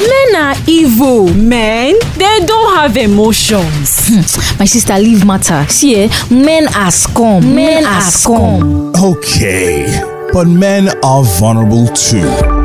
Men 0.00 0.36
are 0.36 0.56
evil. 0.66 1.32
Men, 1.34 1.94
they 2.16 2.40
don't 2.46 2.76
have 2.76 2.96
emotions. 2.96 4.10
My 4.58 4.64
sister, 4.64 4.98
leave 4.98 5.24
matter. 5.24 5.64
See, 5.68 6.04
eh, 6.04 6.08
men 6.30 6.68
are 6.74 6.90
scum. 6.90 7.54
Men 7.54 7.84
are 7.84 8.00
scum. 8.00 8.92
Okay, 8.96 10.00
but 10.32 10.46
men 10.46 10.88
are 11.02 11.22
vulnerable 11.38 11.86
too. 11.88 12.59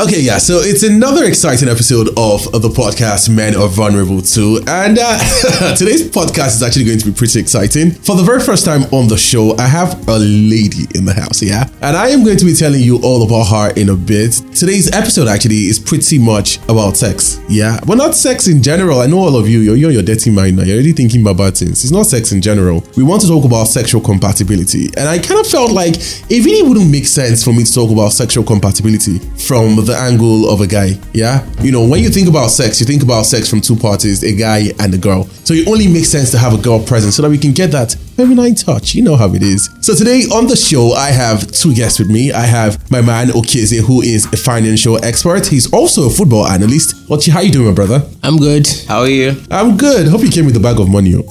Okay, 0.00 0.22
yeah, 0.22 0.38
so 0.38 0.60
it's 0.60 0.82
another 0.82 1.24
exciting 1.24 1.68
episode 1.68 2.08
of 2.16 2.50
the 2.52 2.70
podcast 2.70 3.28
Men 3.28 3.54
Are 3.54 3.68
Vulnerable 3.68 4.22
Too. 4.22 4.64
And 4.66 4.98
uh, 4.98 5.18
today's 5.76 6.08
podcast 6.08 6.56
is 6.56 6.62
actually 6.62 6.86
going 6.86 6.98
to 7.00 7.04
be 7.04 7.12
pretty 7.12 7.38
exciting. 7.38 7.90
For 7.90 8.16
the 8.16 8.22
very 8.22 8.40
first 8.40 8.64
time 8.64 8.84
on 8.94 9.08
the 9.08 9.18
show, 9.18 9.54
I 9.58 9.66
have 9.66 10.08
a 10.08 10.16
lady 10.16 10.88
in 10.94 11.04
the 11.04 11.12
house, 11.12 11.42
yeah? 11.42 11.68
And 11.82 11.98
I 11.98 12.08
am 12.08 12.24
going 12.24 12.38
to 12.38 12.46
be 12.46 12.54
telling 12.54 12.80
you 12.80 12.98
all 13.02 13.26
about 13.26 13.48
her 13.48 13.78
in 13.78 13.90
a 13.90 13.94
bit. 13.94 14.40
Today's 14.54 14.90
episode 14.90 15.28
actually 15.28 15.68
is 15.68 15.78
pretty 15.78 16.18
much 16.18 16.56
about 16.70 16.96
sex, 16.96 17.38
yeah? 17.50 17.78
But 17.86 17.96
not 17.96 18.14
sex 18.14 18.48
in 18.48 18.62
general. 18.62 19.00
I 19.00 19.06
know 19.06 19.18
all 19.18 19.36
of 19.36 19.50
you, 19.50 19.58
you're, 19.58 19.76
you're 19.76 19.90
your 19.90 20.02
dirty 20.02 20.30
mind 20.30 20.56
now. 20.56 20.62
You're 20.62 20.76
already 20.76 20.94
thinking 20.94 21.26
about 21.26 21.58
things. 21.58 21.84
It's 21.84 21.92
not 21.92 22.06
sex 22.06 22.32
in 22.32 22.40
general. 22.40 22.82
We 22.96 23.02
want 23.02 23.20
to 23.20 23.28
talk 23.28 23.44
about 23.44 23.64
sexual 23.64 24.00
compatibility. 24.00 24.86
And 24.96 25.10
I 25.10 25.18
kind 25.18 25.40
of 25.40 25.46
felt 25.46 25.72
like 25.72 25.96
it 25.96 26.42
really 26.42 26.66
wouldn't 26.66 26.90
make 26.90 27.06
sense 27.06 27.44
for 27.44 27.52
me 27.52 27.64
to 27.64 27.74
talk 27.74 27.90
about 27.90 28.14
sexual 28.14 28.44
compatibility 28.44 29.18
from 29.36 29.89
the 29.90 29.98
angle 29.98 30.48
of 30.48 30.60
a 30.60 30.66
guy. 30.66 30.98
Yeah. 31.12 31.46
You 31.60 31.72
know, 31.72 31.86
when 31.86 32.02
you 32.02 32.08
think 32.08 32.28
about 32.28 32.48
sex, 32.48 32.80
you 32.80 32.86
think 32.86 33.02
about 33.02 33.26
sex 33.26 33.48
from 33.50 33.60
two 33.60 33.76
parties, 33.76 34.22
a 34.22 34.34
guy 34.34 34.72
and 34.78 34.94
a 34.94 34.98
girl. 34.98 35.24
So 35.44 35.54
it 35.54 35.66
only 35.68 35.88
makes 35.88 36.08
sense 36.08 36.30
to 36.30 36.38
have 36.38 36.54
a 36.54 36.62
girl 36.62 36.82
present 36.82 37.12
so 37.12 37.22
that 37.22 37.30
we 37.30 37.38
can 37.38 37.52
get 37.52 37.70
that 37.72 37.96
feminine 38.26 38.54
touch. 38.54 38.94
You 38.94 39.02
know 39.02 39.16
how 39.16 39.32
it 39.34 39.42
is. 39.42 39.70
So 39.80 39.94
today 39.94 40.24
on 40.32 40.46
the 40.46 40.56
show, 40.56 40.92
I 40.92 41.10
have 41.10 41.50
two 41.52 41.74
guests 41.74 41.98
with 41.98 42.10
me. 42.10 42.32
I 42.32 42.42
have 42.42 42.90
my 42.90 43.00
man 43.00 43.28
Okezie, 43.28 43.80
who 43.80 44.02
is 44.02 44.26
a 44.26 44.36
financial 44.36 45.02
expert. 45.04 45.46
He's 45.46 45.72
also 45.72 46.06
a 46.06 46.10
football 46.10 46.46
analyst. 46.46 46.96
Ochi, 47.08 47.30
how 47.32 47.40
you 47.40 47.50
doing, 47.50 47.68
my 47.68 47.72
brother? 47.74 48.02
I'm 48.22 48.36
good. 48.36 48.68
How 48.88 49.00
are 49.00 49.08
you? 49.08 49.40
I'm 49.50 49.76
good. 49.78 50.08
Hope 50.08 50.20
you 50.22 50.30
came 50.30 50.44
with 50.44 50.56
a 50.56 50.60
bag 50.60 50.78
of 50.78 50.88
money. 50.90 51.14
oh. 51.16 51.22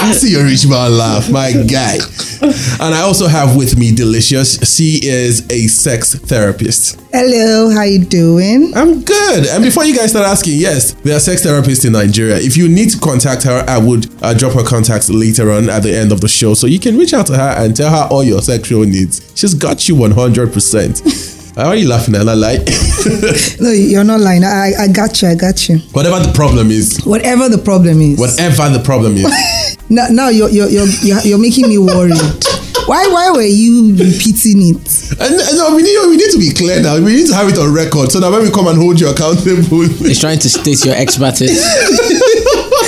I 0.00 0.12
see 0.12 0.30
your 0.32 0.44
rich 0.44 0.66
man 0.68 0.96
laugh, 0.96 1.28
my 1.30 1.52
guy. 1.52 1.98
And 2.80 2.94
I 2.94 3.00
also 3.02 3.26
have 3.26 3.56
with 3.56 3.76
me 3.76 3.94
Delicious. 3.94 4.58
She 4.76 5.00
is 5.02 5.46
a 5.50 5.66
sex 5.66 6.14
therapist. 6.14 7.00
Hello, 7.12 7.70
how 7.70 7.82
you 7.82 8.04
doing? 8.04 8.72
I'm 8.76 9.02
good. 9.02 9.46
And 9.48 9.64
before 9.64 9.84
you 9.84 9.94
guys 9.96 10.10
start 10.10 10.26
asking, 10.26 10.58
yes, 10.58 10.92
there 11.02 11.16
are 11.16 11.20
sex 11.20 11.44
therapists 11.44 11.84
in 11.84 11.92
Nigeria. 11.92 12.36
If 12.36 12.56
you 12.56 12.68
need 12.68 12.90
to 12.90 12.98
contact 13.00 13.42
her, 13.42 13.64
I 13.66 13.78
would 13.78 14.06
uh, 14.22 14.32
drop 14.32 14.52
her 14.54 14.62
contacts 15.00 15.10
later 15.10 15.50
on 15.52 15.70
at 15.70 15.82
the 15.82 15.94
end 15.96 16.12
of 16.12 16.20
the 16.20 16.28
show, 16.28 16.54
so 16.54 16.66
you 16.66 16.78
can 16.78 16.96
reach 16.98 17.12
out 17.14 17.26
to 17.26 17.36
her 17.36 17.54
and 17.58 17.76
tell 17.76 17.90
her 17.90 18.08
all 18.10 18.22
your 18.22 18.42
sexual 18.42 18.84
needs. 18.84 19.32
She's 19.34 19.54
got 19.54 19.88
you 19.88 19.94
100%. 19.96 21.36
Why 21.56 21.64
are 21.64 21.76
you 21.76 21.88
laughing 21.88 22.14
at 22.14 22.24
that? 22.26 22.36
Like, 22.36 22.60
No, 23.60 23.70
you're 23.70 24.04
not 24.04 24.20
lying. 24.20 24.44
I, 24.44 24.72
I 24.78 24.88
got 24.88 25.20
you. 25.20 25.28
I 25.28 25.34
got 25.34 25.68
you. 25.68 25.78
whatever 25.92 26.24
the 26.24 26.32
problem 26.32 26.70
is, 26.70 27.00
Whatever 27.04 27.48
the 27.48 27.58
problem 27.58 28.00
is. 28.00 28.18
whatever 28.18 28.68
the 28.70 28.82
problem 28.84 29.16
is. 29.16 29.26
Now, 29.92 30.06
now 30.08 30.28
you're, 30.28 30.48
you're, 30.50 30.68
you're, 30.68 30.86
you're, 31.02 31.20
you're 31.22 31.38
making 31.38 31.68
me 31.68 31.76
worried. 31.76 32.14
Why, 32.86 33.08
why 33.10 33.32
were 33.32 33.42
you 33.42 33.90
repeating 33.96 34.62
it? 34.70 35.10
And, 35.18 35.34
and 35.34 35.56
no, 35.58 35.74
we 35.74 35.82
need 35.82 35.98
we 36.06 36.16
need 36.16 36.30
to 36.30 36.38
be 36.38 36.52
clear 36.54 36.80
now. 36.80 36.94
We 36.94 37.16
need 37.16 37.26
to 37.26 37.34
have 37.34 37.48
it 37.48 37.58
on 37.58 37.74
record 37.74 38.12
so 38.12 38.20
that 38.20 38.30
when 38.30 38.42
we 38.44 38.52
come 38.52 38.68
and 38.68 38.78
hold 38.78 39.00
you 39.00 39.10
accountable. 39.10 39.82
He's 40.06 40.20
trying 40.20 40.38
to 40.38 40.48
state 40.48 40.84
your 40.84 40.94
expertise. 40.94 41.58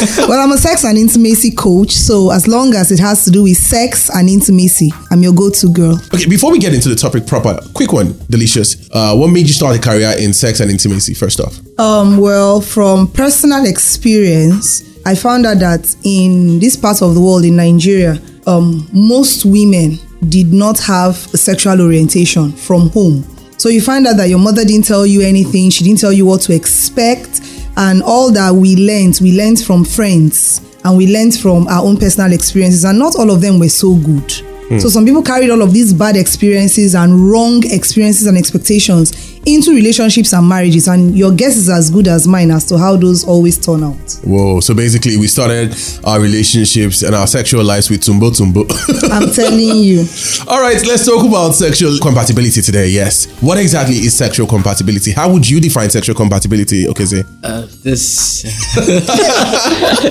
Well, 0.28 0.40
I'm 0.40 0.50
a 0.52 0.58
sex 0.58 0.84
and 0.84 0.98
intimacy 0.98 1.52
coach, 1.52 1.92
so 1.92 2.30
as 2.30 2.48
long 2.48 2.74
as 2.74 2.90
it 2.90 2.98
has 2.98 3.24
to 3.24 3.30
do 3.30 3.44
with 3.44 3.56
sex 3.56 4.10
and 4.10 4.28
intimacy, 4.28 4.90
I'm 5.10 5.22
your 5.22 5.32
go-to 5.32 5.70
girl. 5.72 5.98
Okay, 6.14 6.26
before 6.26 6.50
we 6.50 6.58
get 6.58 6.74
into 6.74 6.88
the 6.88 6.94
topic 6.96 7.26
proper, 7.26 7.58
quick 7.74 7.92
one, 7.92 8.14
delicious. 8.28 8.88
Uh, 8.92 9.14
what 9.16 9.28
made 9.28 9.46
you 9.46 9.52
start 9.52 9.76
a 9.76 9.80
career 9.80 10.14
in 10.18 10.32
sex 10.32 10.60
and 10.60 10.70
intimacy? 10.70 11.14
First 11.14 11.40
off, 11.40 11.58
Um, 11.78 12.16
well, 12.18 12.60
from 12.60 13.08
personal 13.08 13.64
experience, 13.66 14.82
I 15.06 15.14
found 15.14 15.46
out 15.46 15.58
that 15.60 15.94
in 16.04 16.58
this 16.58 16.76
part 16.76 17.02
of 17.02 17.14
the 17.14 17.20
world, 17.20 17.44
in 17.44 17.56
Nigeria, 17.56 18.20
um, 18.46 18.88
most 18.92 19.44
women 19.44 19.98
did 20.28 20.52
not 20.52 20.78
have 20.80 21.14
a 21.34 21.36
sexual 21.36 21.80
orientation 21.80 22.52
from 22.52 22.90
home. 22.90 23.24
So 23.58 23.68
you 23.68 23.80
find 23.80 24.06
out 24.08 24.16
that 24.16 24.28
your 24.28 24.38
mother 24.40 24.64
didn't 24.64 24.86
tell 24.86 25.06
you 25.06 25.20
anything, 25.20 25.70
she 25.70 25.84
didn't 25.84 26.00
tell 26.00 26.12
you 26.12 26.26
what 26.26 26.40
to 26.42 26.54
expect, 26.54 27.40
and 27.76 28.02
all 28.02 28.32
that 28.32 28.54
we 28.54 28.76
learned, 28.76 29.18
we 29.22 29.36
learned 29.36 29.60
from 29.60 29.84
friends 29.84 30.60
and 30.84 30.96
we 30.96 31.12
learned 31.12 31.36
from 31.36 31.68
our 31.68 31.82
own 31.84 31.96
personal 31.96 32.32
experiences, 32.32 32.84
and 32.84 32.98
not 32.98 33.14
all 33.16 33.30
of 33.30 33.40
them 33.40 33.58
were 33.58 33.68
so 33.68 33.94
good. 33.96 34.32
Hmm. 34.68 34.78
So 34.78 34.88
some 34.88 35.04
people 35.04 35.22
carried 35.22 35.50
all 35.50 35.62
of 35.62 35.72
these 35.72 35.92
bad 35.92 36.16
experiences 36.16 36.94
and 36.94 37.30
wrong 37.30 37.62
experiences 37.70 38.26
and 38.26 38.36
expectations 38.36 39.31
into 39.44 39.74
relationships 39.74 40.32
and 40.32 40.48
marriages, 40.48 40.88
and 40.88 41.16
your 41.16 41.32
guess 41.32 41.56
is 41.56 41.68
as 41.68 41.90
good 41.90 42.08
as 42.08 42.26
mine 42.26 42.50
as 42.50 42.64
to 42.66 42.78
how 42.78 42.96
those 42.96 43.24
always 43.24 43.58
turn 43.58 43.82
out. 43.82 43.96
whoa! 44.24 44.60
So 44.60 44.74
basically, 44.74 45.16
we 45.16 45.26
started 45.26 45.74
our 46.04 46.20
relationships 46.20 47.02
and 47.02 47.14
our 47.14 47.26
sexual 47.26 47.64
lives 47.64 47.90
with 47.90 48.02
tumbo 48.02 48.30
tumbo. 48.30 48.64
I'm 49.10 49.30
telling 49.32 49.76
you. 49.76 50.06
All 50.48 50.60
right, 50.60 50.84
let's 50.86 51.06
talk 51.06 51.26
about 51.26 51.52
sexual 51.52 51.98
compatibility 52.00 52.62
today. 52.62 52.88
Yes, 52.88 53.26
what 53.40 53.58
exactly 53.58 53.96
is 53.96 54.16
sexual 54.16 54.46
compatibility? 54.46 55.12
How 55.12 55.30
would 55.32 55.48
you 55.48 55.60
define 55.60 55.90
sexual 55.90 56.14
compatibility? 56.14 56.86
Okay, 56.88 57.04
say. 57.04 57.24
Uh, 57.42 57.66
this 57.82 58.42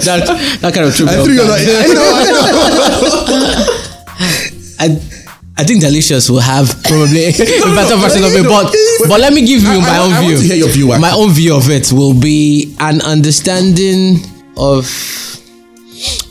that 0.06 0.25
that 0.62 0.74
kind 0.74 0.88
of 0.88 0.96
true. 0.96 1.08
I 1.08 1.24
threw 1.24 1.34
you 1.34 1.44
like, 1.44 1.68
I 1.68 1.88
know, 1.94 2.12
I 2.16 2.24
know. 2.31 3.78
I 4.81 5.21
I 5.57 5.63
think 5.63 5.81
Delicious 5.81 6.29
will 6.29 6.39
have 6.39 6.67
probably 6.84 7.25
a 7.25 7.31
better 7.31 7.97
version 7.97 8.23
of 8.23 8.31
it, 8.34 8.44
but 8.47 8.73
but 9.07 9.19
let 9.19 9.34
me 9.34 9.45
give 9.45 9.62
you 9.63 9.69
I- 9.69 9.78
my 9.79 9.89
I- 9.89 10.00
own 10.00 10.13
I 10.13 10.22
want 10.22 10.28
view. 10.28 10.38
to 10.38 10.44
hear 10.44 10.56
your 10.56 10.69
view, 10.69 10.88
My 11.00 11.12
own 11.12 11.31
view 11.31 11.56
of 11.56 11.69
it 11.69 11.91
will 11.91 12.13
be 12.13 12.75
an 12.79 13.01
understanding 13.01 14.22
of 14.57 14.85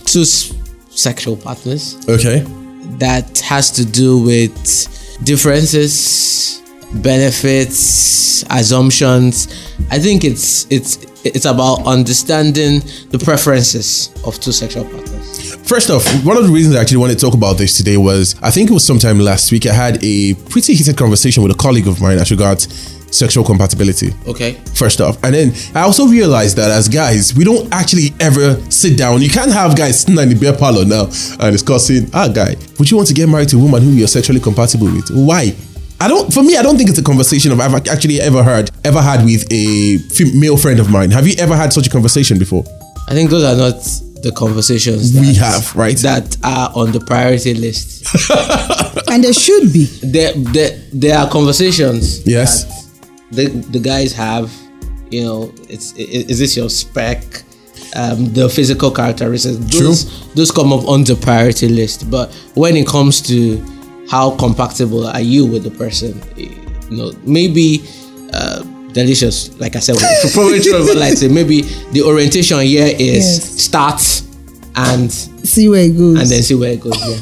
two 0.04 0.24
sexual 0.24 1.36
partners 1.36 1.96
Okay. 2.08 2.44
that 2.98 3.38
has 3.40 3.70
to 3.72 3.84
do 3.84 4.18
with 4.18 4.52
differences, 5.22 6.60
benefits, 6.94 8.42
assumptions. 8.50 9.48
I 9.90 9.98
think 9.98 10.24
it's 10.24 10.66
it's 10.70 10.98
it's 11.24 11.44
about 11.44 11.86
understanding 11.86 12.82
the 13.10 13.18
preferences 13.18 14.10
of 14.24 14.40
two 14.40 14.52
sexual 14.52 14.84
partners. 14.84 15.19
First 15.64 15.88
off, 15.90 16.04
one 16.24 16.36
of 16.36 16.44
the 16.44 16.52
reasons 16.52 16.74
I 16.74 16.80
actually 16.80 16.96
wanted 16.98 17.18
to 17.18 17.24
talk 17.24 17.34
about 17.34 17.56
this 17.56 17.76
today 17.76 17.96
was 17.96 18.34
I 18.42 18.50
think 18.50 18.70
it 18.70 18.72
was 18.72 18.84
sometime 18.84 19.20
last 19.20 19.52
week 19.52 19.66
I 19.66 19.72
had 19.72 20.02
a 20.02 20.34
pretty 20.34 20.74
heated 20.74 20.96
conversation 20.96 21.42
with 21.42 21.52
a 21.52 21.54
colleague 21.54 21.86
of 21.86 22.00
mine 22.00 22.18
as 22.18 22.30
regards 22.30 22.66
sexual 23.10 23.44
compatibility. 23.44 24.12
Okay. 24.26 24.52
First 24.74 25.00
off, 25.00 25.22
and 25.22 25.34
then 25.34 25.52
I 25.74 25.80
also 25.82 26.06
realized 26.06 26.56
that 26.56 26.70
as 26.70 26.88
guys, 26.88 27.34
we 27.34 27.44
don't 27.44 27.72
actually 27.72 28.14
ever 28.20 28.60
sit 28.70 28.96
down. 28.98 29.20
You 29.22 29.28
can't 29.28 29.52
have 29.52 29.76
guys 29.76 30.00
sitting 30.00 30.18
in 30.18 30.28
the 30.28 30.34
beer 30.34 30.56
parlor 30.56 30.84
now 30.84 31.04
and 31.04 31.52
discussing, 31.52 32.08
ah, 32.14 32.28
guy, 32.28 32.56
would 32.78 32.90
you 32.90 32.96
want 32.96 33.08
to 33.08 33.14
get 33.14 33.28
married 33.28 33.48
to 33.50 33.56
a 33.56 33.60
woman 33.60 33.82
who 33.82 33.90
you're 33.90 34.08
sexually 34.08 34.40
compatible 34.40 34.86
with? 34.86 35.08
Why? 35.10 35.54
I 36.00 36.08
don't. 36.08 36.32
For 36.32 36.42
me, 36.42 36.56
I 36.56 36.62
don't 36.62 36.78
think 36.78 36.88
it's 36.88 36.98
a 36.98 37.02
conversation 37.02 37.52
I've 37.60 37.74
actually 37.88 38.20
ever 38.20 38.42
heard, 38.42 38.70
ever 38.84 39.02
had 39.02 39.24
with 39.24 39.44
a 39.52 39.98
male 40.34 40.56
friend 40.56 40.80
of 40.80 40.90
mine. 40.90 41.10
Have 41.10 41.28
you 41.28 41.34
ever 41.38 41.54
had 41.54 41.72
such 41.72 41.86
a 41.86 41.90
conversation 41.90 42.38
before? 42.38 42.64
I 43.06 43.12
think 43.12 43.28
those 43.28 43.44
are 43.44 43.56
not 43.56 44.09
the 44.22 44.32
conversations 44.32 45.18
We 45.18 45.34
have, 45.34 45.74
right? 45.76 45.96
that 45.98 46.36
are 46.44 46.70
on 46.74 46.92
the 46.92 47.00
priority 47.00 47.54
list. 47.54 48.04
And 49.10 49.24
there 49.24 49.32
should 49.32 49.72
be. 49.72 49.84
there, 50.02 50.32
there, 50.34 50.78
there 50.92 51.18
are 51.18 51.28
conversations 51.28 52.24
Yes. 52.26 52.64
the, 53.30 53.46
the 53.46 53.78
guys 53.80 54.12
have. 54.12 54.50
You 55.10 55.24
know, 55.24 55.54
it's 55.68 55.92
i- 55.94 56.26
is 56.30 56.38
this 56.38 56.56
your 56.56 56.68
spec? 56.70 57.24
Um, 57.96 58.32
the 58.32 58.48
physical 58.48 58.90
characteristics. 58.92 59.56
Those, 59.76 60.32
those 60.34 60.50
come 60.52 60.72
up 60.72 60.86
on 60.86 61.02
the 61.02 61.16
priority 61.16 61.68
list. 61.68 62.08
But 62.10 62.32
when 62.54 62.76
it 62.76 62.86
comes 62.86 63.20
to 63.22 63.58
how 64.08 64.36
compatible 64.36 65.06
are 65.08 65.20
you 65.20 65.44
with 65.46 65.64
the 65.64 65.70
person, 65.72 66.22
you 66.36 66.54
know, 66.90 67.12
maybe 67.24 67.82
uh, 68.32 68.62
delicious. 68.92 69.58
Like 69.60 69.76
I 69.76 69.80
said, 69.80 69.96
probably 70.34 70.60
true, 70.60 70.84
but 70.86 70.96
like 70.96 71.16
say 71.16 71.28
maybe 71.28 71.62
the 71.92 72.02
orientation 72.02 72.60
here 72.60 72.86
is 72.86 73.24
Yes. 73.24 73.60
start 73.62 74.22
and 74.76 75.10
See 75.12 75.68
where 75.68 75.84
it 75.84 75.96
goes. 75.96 76.20
and 76.20 76.28
then 76.30 76.42
see 76.42 76.54
where 76.54 76.72
it 76.72 76.80
goes. 76.80 76.96
Yeah. 76.98 77.16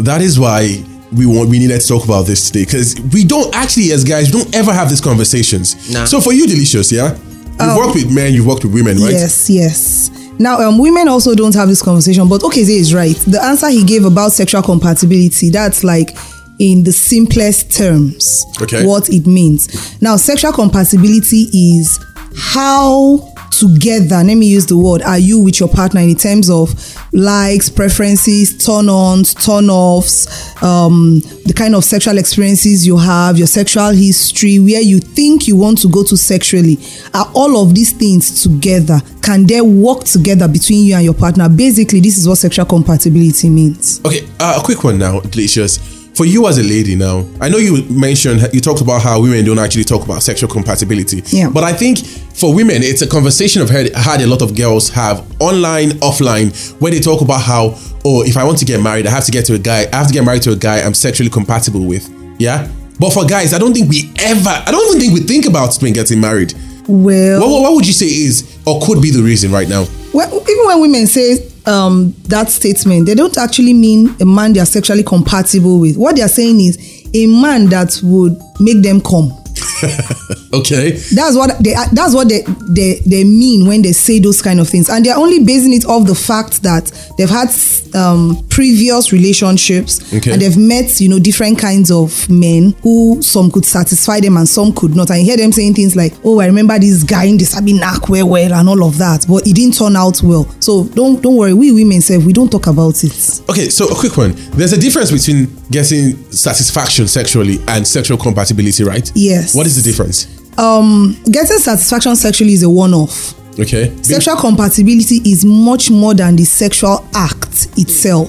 that 0.00 0.22
is 0.22 0.38
why 0.38 0.82
we 1.12 1.26
want 1.26 1.48
we 1.48 1.58
needed 1.58 1.80
to 1.80 1.86
talk 1.86 2.04
about 2.04 2.26
this 2.26 2.50
today 2.50 2.64
because 2.64 2.98
we 3.12 3.24
don't 3.24 3.54
actually 3.54 3.92
as 3.92 4.02
guys 4.02 4.32
we 4.34 4.42
don't 4.42 4.54
ever 4.56 4.72
have 4.72 4.88
these 4.88 5.00
conversations 5.00 5.92
Nah. 5.92 6.06
so 6.06 6.20
for 6.20 6.32
you 6.32 6.44
delicious 6.46 6.90
yeah 6.90 7.16
you've 7.60 7.76
worked 7.76 7.94
with 7.94 8.12
men 8.12 8.32
you've 8.34 8.46
worked 8.46 8.64
with 8.64 8.74
women 8.74 8.96
right 8.98 9.12
Yes, 9.12 9.48
yes. 9.48 10.10
Now, 10.36 10.58
um, 10.68 10.78
women 10.78 11.06
also 11.06 11.32
don't 11.36 11.54
have 11.54 11.68
this 11.68 11.80
conversation, 11.80 12.28
but 12.28 12.42
okay, 12.42 12.62
is 12.62 12.92
right. 12.92 13.14
The 13.14 13.40
answer 13.40 13.68
he 13.68 13.84
gave 13.84 14.04
about 14.04 14.32
sexual 14.32 14.62
compatibility, 14.62 15.50
that's 15.50 15.84
like 15.84 16.16
in 16.58 16.84
the 16.84 16.92
simplest 16.92 17.72
terms 17.76 18.44
Okay. 18.62 18.86
what 18.86 19.08
it 19.10 19.26
means. 19.26 20.00
Now, 20.00 20.16
sexual 20.16 20.52
compatibility 20.52 21.48
is 21.52 21.98
how 22.36 23.32
together 23.50 24.16
let 24.24 24.34
me 24.34 24.46
use 24.48 24.66
the 24.66 24.76
word 24.76 25.00
are 25.02 25.18
you 25.18 25.38
with 25.38 25.60
your 25.60 25.68
partner 25.68 26.00
in 26.00 26.16
terms 26.16 26.50
of 26.50 26.74
likes 27.12 27.70
preferences 27.70 28.58
turn 28.66 28.88
ons 28.88 29.32
turn 29.34 29.70
offs 29.70 30.26
um, 30.60 31.20
the 31.44 31.52
kind 31.54 31.76
of 31.76 31.84
sexual 31.84 32.18
experiences 32.18 32.84
you 32.84 32.96
have 32.96 33.38
your 33.38 33.46
sexual 33.46 33.90
history 33.90 34.58
where 34.58 34.80
you 34.82 34.98
think 34.98 35.46
you 35.46 35.54
want 35.54 35.78
to 35.78 35.88
go 35.88 36.02
to 36.02 36.16
sexually 36.16 36.76
are 37.14 37.30
all 37.36 37.62
of 37.62 37.76
these 37.76 37.92
things 37.92 38.42
together 38.42 39.00
can 39.22 39.46
they 39.46 39.60
work 39.60 40.02
together 40.02 40.48
between 40.48 40.84
you 40.84 40.94
and 40.96 41.04
your 41.04 41.14
partner 41.14 41.48
basically 41.48 42.00
this 42.00 42.18
is 42.18 42.26
what 42.26 42.36
sexual 42.36 42.66
compatibility 42.66 43.48
means 43.48 44.00
Okay, 44.04 44.26
uh, 44.40 44.58
a 44.60 44.64
quick 44.64 44.82
one 44.82 44.98
now, 44.98 45.20
Delicious. 45.20 45.78
For 46.14 46.24
you 46.24 46.46
as 46.46 46.58
a 46.58 46.62
lady 46.62 46.94
now, 46.94 47.26
I 47.40 47.48
know 47.48 47.56
you 47.58 47.82
mentioned 47.90 48.48
you 48.52 48.60
talked 48.60 48.80
about 48.80 49.02
how 49.02 49.20
women 49.20 49.44
don't 49.44 49.58
actually 49.58 49.82
talk 49.82 50.04
about 50.04 50.22
sexual 50.22 50.48
compatibility. 50.48 51.22
Yeah. 51.36 51.50
But 51.50 51.64
I 51.64 51.72
think 51.72 51.98
for 52.34 52.54
women, 52.54 52.84
it's 52.84 53.02
a 53.02 53.06
conversation 53.08 53.62
I've 53.62 53.70
heard, 53.70 53.92
had 53.96 54.20
a 54.20 54.26
lot 54.28 54.40
of 54.40 54.54
girls 54.54 54.88
have 54.90 55.26
online, 55.40 55.90
offline, 56.00 56.54
where 56.80 56.92
they 56.92 57.00
talk 57.00 57.20
about 57.20 57.42
how, 57.42 57.76
oh, 58.04 58.22
if 58.22 58.36
I 58.36 58.44
want 58.44 58.58
to 58.58 58.64
get 58.64 58.80
married, 58.80 59.08
I 59.08 59.10
have 59.10 59.24
to 59.24 59.32
get 59.32 59.44
to 59.46 59.54
a 59.54 59.58
guy, 59.58 59.86
I 59.92 59.96
have 59.96 60.06
to 60.06 60.12
get 60.12 60.24
married 60.24 60.42
to 60.42 60.52
a 60.52 60.56
guy 60.56 60.82
I'm 60.82 60.94
sexually 60.94 61.30
compatible 61.30 61.84
with. 61.84 62.08
Yeah. 62.38 62.70
But 63.00 63.10
for 63.10 63.24
guys, 63.24 63.52
I 63.52 63.58
don't 63.58 63.72
think 63.74 63.90
we 63.90 64.12
ever, 64.20 64.50
I 64.50 64.70
don't 64.70 64.86
even 64.90 65.00
think 65.00 65.14
we 65.14 65.20
think 65.26 65.46
about 65.46 65.76
when 65.82 65.92
getting 65.94 66.20
married. 66.20 66.54
well 66.86 67.40
What, 67.40 67.50
what, 67.50 67.62
what 67.62 67.74
would 67.74 67.86
you 67.88 67.92
say 67.92 68.06
is 68.06 68.56
or 68.64 68.80
could 68.86 69.02
be 69.02 69.10
the 69.10 69.22
reason 69.22 69.50
right 69.50 69.68
now? 69.68 69.84
well, 70.12 70.28
even 70.32 70.66
when 70.66 70.80
women 70.80 71.06
say 71.08 71.50
um, 71.66 72.14
that 72.28 72.50
statement, 72.50 73.06
they 73.06 73.14
don't 73.14 73.36
actually 73.38 73.72
mean 73.72 74.14
a 74.20 74.24
man 74.24 74.52
they 74.52 74.60
are 74.60 74.66
sexually 74.66 75.02
compatible 75.02 75.80
with. 75.80 75.96
What 75.96 76.16
they 76.16 76.22
are 76.22 76.28
saying 76.28 76.60
is 76.60 77.08
a 77.14 77.26
man 77.26 77.66
that 77.66 78.00
would 78.02 78.40
make 78.60 78.82
them 78.82 79.00
come. 79.00 79.43
Okay. 80.54 80.92
That's 80.92 81.34
what 81.36 81.58
they 81.62 81.74
that's 81.92 82.14
what 82.14 82.28
they, 82.28 82.42
they 82.68 83.00
they 83.04 83.24
mean 83.24 83.66
when 83.66 83.82
they 83.82 83.90
say 83.90 84.20
those 84.20 84.40
kind 84.40 84.60
of 84.60 84.68
things, 84.68 84.88
and 84.88 85.04
they're 85.04 85.16
only 85.16 85.42
basing 85.44 85.72
it 85.72 85.84
off 85.84 86.06
the 86.06 86.14
fact 86.14 86.62
that 86.62 86.92
they've 87.18 87.28
had 87.28 87.48
um, 87.94 88.44
previous 88.50 89.12
relationships 89.12 90.12
Okay. 90.14 90.32
and 90.32 90.40
they've 90.40 90.56
met 90.56 91.00
you 91.00 91.08
know 91.08 91.18
different 91.18 91.58
kinds 91.58 91.90
of 91.90 92.28
men 92.30 92.74
who 92.82 93.20
some 93.20 93.50
could 93.50 93.64
satisfy 93.64 94.20
them 94.20 94.36
and 94.36 94.48
some 94.48 94.72
could 94.72 94.94
not. 94.94 95.10
I 95.10 95.18
hear 95.18 95.36
them 95.36 95.50
saying 95.50 95.74
things 95.74 95.96
like, 95.96 96.14
"Oh, 96.24 96.38
I 96.38 96.46
remember 96.46 96.78
this 96.78 97.02
guy 97.02 97.24
in 97.24 97.36
the 97.36 97.44
Sabi 97.44 97.72
knack 97.72 98.08
well 98.08 98.28
well 98.28 98.52
and 98.52 98.68
all 98.68 98.84
of 98.84 98.96
that," 98.98 99.26
but 99.28 99.44
it 99.46 99.54
didn't 99.56 99.74
turn 99.74 99.96
out 99.96 100.22
well. 100.22 100.44
So 100.60 100.84
don't 100.84 101.20
don't 101.20 101.36
worry, 101.36 101.54
we 101.54 101.72
women 101.72 102.00
say 102.00 102.18
we 102.18 102.32
don't 102.32 102.50
talk 102.50 102.68
about 102.68 103.02
it. 103.02 103.40
Okay, 103.50 103.68
so 103.70 103.88
a 103.88 103.94
quick 103.94 104.16
one. 104.16 104.34
There's 104.52 104.72
a 104.72 104.78
difference 104.78 105.10
between 105.10 105.48
getting 105.70 106.16
satisfaction 106.30 107.08
sexually 107.08 107.58
and 107.66 107.84
sexual 107.86 108.18
compatibility, 108.18 108.84
right? 108.84 109.10
Yes. 109.16 109.53
What 109.54 109.66
is 109.66 109.76
the 109.82 109.88
difference? 109.88 110.26
Um, 110.58 111.16
getting 111.30 111.58
satisfaction 111.58 112.16
sexually 112.16 112.52
is 112.52 112.62
a 112.62 112.70
one-off. 112.70 113.34
Okay. 113.58 113.96
Sexual 114.02 114.36
compatibility 114.36 115.16
is 115.24 115.44
much 115.44 115.90
more 115.90 116.14
than 116.14 116.36
the 116.36 116.44
sexual 116.44 117.06
act 117.14 117.68
itself. 117.76 118.28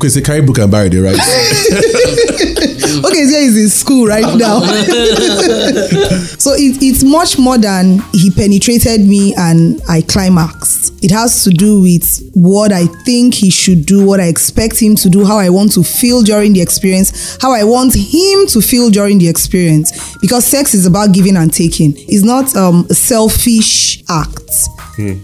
Because 0.00 0.14
they 0.14 0.22
carry 0.22 0.40
book 0.40 0.56
and 0.56 0.70
barrel, 0.70 1.02
right? 1.02 1.12
okay, 3.04 3.26
here 3.26 3.42
is 3.42 3.56
in 3.58 3.68
school 3.68 4.06
right 4.06 4.24
now. 4.38 4.60
so 6.40 6.52
it, 6.54 6.82
it's 6.82 7.04
much 7.04 7.38
more 7.38 7.58
than 7.58 7.98
he 8.14 8.30
penetrated 8.30 9.06
me 9.06 9.34
and 9.36 9.82
I 9.90 10.00
climaxed. 10.00 11.04
It 11.04 11.10
has 11.10 11.44
to 11.44 11.50
do 11.50 11.82
with 11.82 12.30
what 12.32 12.72
I 12.72 12.86
think 13.04 13.34
he 13.34 13.50
should 13.50 13.84
do, 13.84 14.06
what 14.06 14.20
I 14.20 14.28
expect 14.28 14.80
him 14.80 14.96
to 14.96 15.10
do, 15.10 15.22
how 15.26 15.36
I 15.38 15.50
want 15.50 15.72
to 15.72 15.82
feel 15.82 16.22
during 16.22 16.54
the 16.54 16.62
experience, 16.62 17.36
how 17.42 17.52
I 17.52 17.64
want 17.64 17.94
him 17.94 18.46
to 18.48 18.62
feel 18.62 18.88
during 18.88 19.18
the 19.18 19.28
experience. 19.28 20.16
Because 20.22 20.46
sex 20.46 20.72
is 20.72 20.86
about 20.86 21.12
giving 21.12 21.36
and 21.36 21.52
taking. 21.52 21.92
It's 21.96 22.24
not 22.24 22.56
um, 22.56 22.86
a 22.88 22.94
selfish 22.94 24.02
act. 24.08 24.50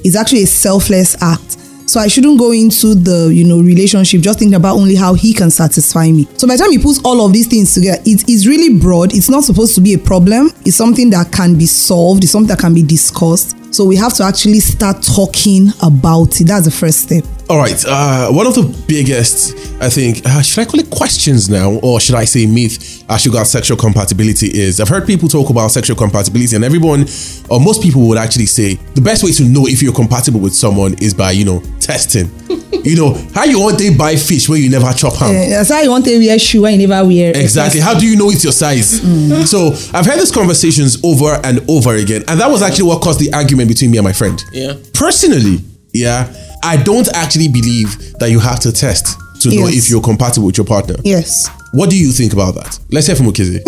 It's 0.05 0.17
actually 0.17 0.43
a 0.43 0.47
selfless 0.47 1.21
act. 1.23 1.57
So 1.97 2.03
I 2.03 2.09
shouldn't 2.09 2.39
go 2.39 2.53
into 2.53 2.95
the 2.95 3.33
you 3.33 3.43
know 3.45 3.63
relationship 3.63 4.21
just 4.21 4.39
thinking 4.39 4.57
about 4.57 4.77
only 4.77 4.97
how 4.97 5.15
he 5.15 5.33
can 5.33 5.51
satisfy 5.51 6.11
me. 6.11 6.29
So 6.37 6.47
by 6.47 6.57
the 6.57 6.63
time 6.63 6.71
he 6.71 6.79
puts 6.79 7.03
all 7.03 7.25
of 7.25 7.33
these 7.33 7.47
things 7.47 7.73
together, 7.73 8.03
it 8.05 8.29
is 8.29 8.47
really 8.47 8.79
broad. 8.79 9.15
It's 9.15 9.31
not 9.31 9.45
supposed 9.45 9.75
to 9.77 9.81
be 9.81 9.95
a 9.95 9.99
problem. 9.99 10.51
It's 10.67 10.77
something 10.77 11.09
that 11.09 11.33
can 11.33 11.57
be 11.57 11.65
solved. 11.65 12.23
It's 12.23 12.33
something 12.33 12.49
that 12.49 12.59
can 12.59 12.75
be 12.75 12.83
discussed. 12.83 13.57
So 13.75 13.87
we 13.87 13.97
have 13.97 14.13
to 14.17 14.25
actually 14.25 14.61
start 14.61 15.03
talking 15.03 15.71
about 15.83 16.39
it. 16.39 16.49
That's 16.49 16.67
the 16.67 16.71
first 16.71 17.01
step. 17.01 17.25
All 17.49 17.59
right. 17.59 17.85
Uh, 17.87 18.29
one 18.33 18.47
of 18.47 18.55
the 18.55 18.85
biggest, 18.89 19.57
I 19.81 19.89
think, 19.89 20.27
uh, 20.27 20.43
should 20.43 20.67
I 20.67 20.71
call 20.71 20.81
it 20.81 20.91
questions 20.91 21.49
now, 21.49 21.75
or 21.81 22.01
should 22.01 22.17
I 22.17 22.25
say 22.25 22.45
myth 22.45 23.05
as 23.09 23.25
regards 23.25 23.51
sexual 23.51 23.77
compatibility 23.77 24.49
is 24.49 24.81
I've 24.81 24.89
heard 24.89 25.07
people 25.07 25.29
talk 25.29 25.49
about 25.51 25.69
sexual 25.71 25.97
compatibility, 25.97 26.57
and 26.57 26.65
everyone, 26.65 27.07
or 27.49 27.61
most 27.61 27.83
people 27.83 28.09
would 28.09 28.19
actually 28.19 28.47
say 28.47 28.75
the 28.95 29.01
best 29.01 29.23
way 29.23 29.31
to 29.33 29.45
know 29.45 29.67
if 29.69 29.81
you're 29.81 29.95
compatible 29.95 30.41
with 30.41 30.55
someone 30.55 30.95
is 30.95 31.15
by, 31.15 31.31
you 31.31 31.45
know, 31.45 31.63
testing. 31.79 32.29
you 32.85 32.97
know, 32.97 33.15
how 33.33 33.45
you 33.45 33.61
want 33.61 33.79
to 33.79 33.97
buy 33.97 34.17
fish 34.17 34.49
when 34.49 34.61
you 34.61 34.69
never 34.69 34.93
chop 34.93 35.15
ham? 35.15 35.33
Eh, 35.33 35.51
that's 35.51 35.71
how 35.71 35.81
you 35.81 35.91
want 35.91 36.05
to 36.05 36.19
wear 36.19 36.39
shoe 36.41 36.67
and 36.67 36.83
you 36.83 36.89
never 36.89 37.07
wear. 37.07 37.31
Exactly. 37.31 37.79
How 37.81 37.97
do 37.97 38.09
you 38.09 38.17
know 38.17 38.29
it's 38.31 38.43
your 38.43 38.53
size? 38.53 39.01
So 39.49 39.69
I've 39.97 40.07
had 40.07 40.19
these 40.19 40.33
conversations 40.33 40.99
over 41.05 41.41
and 41.45 41.61
over 41.71 41.95
again, 41.95 42.25
and 42.27 42.41
that 42.41 42.51
was 42.51 42.63
actually 42.63 42.89
what 42.89 43.03
caused 43.03 43.21
the 43.21 43.33
argument 43.33 43.69
between 43.69 43.93
me 43.93 43.99
and 43.99 44.05
my 44.05 44.13
friend. 44.13 44.43
Yeah. 44.53 44.75
Personally, 44.93 45.59
yeah, 45.93 46.33
I 46.67 46.77
don't 46.83 47.09
actually 47.15 47.47
believe 47.49 47.97
that 48.19 48.31
you 48.31 48.41
have 48.41 48.59
to 48.61 48.73
test 48.73 49.17
to 49.43 49.49
know 49.51 49.67
Yes. 49.69 49.77
if 49.85 49.91
you're 49.91 50.03
compatible 50.03 50.47
with 50.47 50.57
your 50.59 50.67
partner. 50.67 50.97
Yes. 51.05 51.49
What 51.73 51.91
do 51.91 51.97
you 51.97 52.11
think 52.11 52.33
about 52.33 52.55
that? 52.57 52.79
Let's 52.91 53.07
hear 53.07 53.15
from 53.17 53.27
Okezie. 53.27 53.63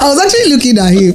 I 0.00 0.08
was 0.08 0.18
actually 0.24 0.54
looking 0.54 0.78
at 0.78 0.92
him. 0.92 1.14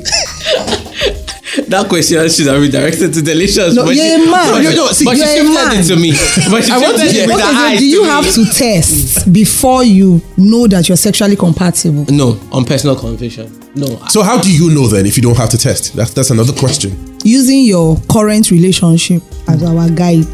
That 1.70 1.88
question 1.90 2.28
should 2.30 2.48
have 2.48 2.62
been 2.62 2.70
directed 2.72 3.14
to 3.14 3.22
Delicious. 3.22 3.74
No, 3.76 3.86
but 3.86 3.96
you're 3.96 4.06
she, 4.06 4.14
a 4.28 4.32
man. 4.32 4.52
But, 4.52 4.62
No, 4.64 4.72
no, 4.76 4.88
see, 4.92 5.06
but 5.06 5.16
she 5.16 5.20
you're 5.24 5.28
a 5.28 5.36
shifted 5.36 5.54
man. 5.54 5.80
it 5.80 5.84
to 5.88 5.96
me. 5.96 6.12
But 6.52 6.64
she 6.66 6.72
I 6.72 6.78
want 6.78 6.98
to 6.98 7.06
hear- 7.06 7.28
with 7.28 7.36
Okay, 7.36 7.46
her 7.46 7.68
eyes 7.68 7.80
do 7.80 7.86
you 7.88 8.04
to 8.04 8.10
have 8.12 8.26
me. 8.26 8.32
to 8.34 8.46
test 8.54 9.34
before 9.34 9.84
you 9.84 10.22
know 10.38 10.68
that 10.68 10.88
you're 10.88 10.98
sexually 10.98 11.36
compatible? 11.36 12.06
No, 12.10 12.40
on 12.52 12.64
personal 12.66 12.96
conviction. 12.96 13.50
No. 13.76 13.88
so 14.10 14.24
how 14.24 14.40
do 14.42 14.52
you 14.52 14.70
know 14.74 14.88
then 14.88 15.06
if 15.06 15.18
you 15.18 15.24
don't 15.24 15.38
have 15.38 15.50
to 15.50 15.58
test? 15.58 15.96
That's 15.96 16.12
that's 16.14 16.30
another 16.32 16.54
question. 16.54 16.92
Using 17.24 17.64
your 17.66 17.98
current 18.10 18.50
relationship 18.52 19.22
as 19.48 19.64
our 19.64 19.90
guide. 19.90 20.26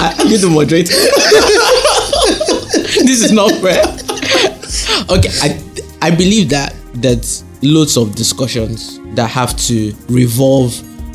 Are 0.00 0.26
you 0.26 0.38
the 0.38 0.50
moderator? 0.52 0.94
this 3.04 3.22
is 3.22 3.32
not 3.32 3.50
fair. 3.62 3.82
okay, 5.16 5.30
I 5.42 5.60
I 6.02 6.10
believe 6.10 6.50
that 6.50 6.74
that 6.96 7.42
loads 7.62 7.96
of 7.96 8.14
discussions 8.14 9.00
that 9.14 9.30
have 9.30 9.56
to 9.68 9.94
revolve 10.08 10.74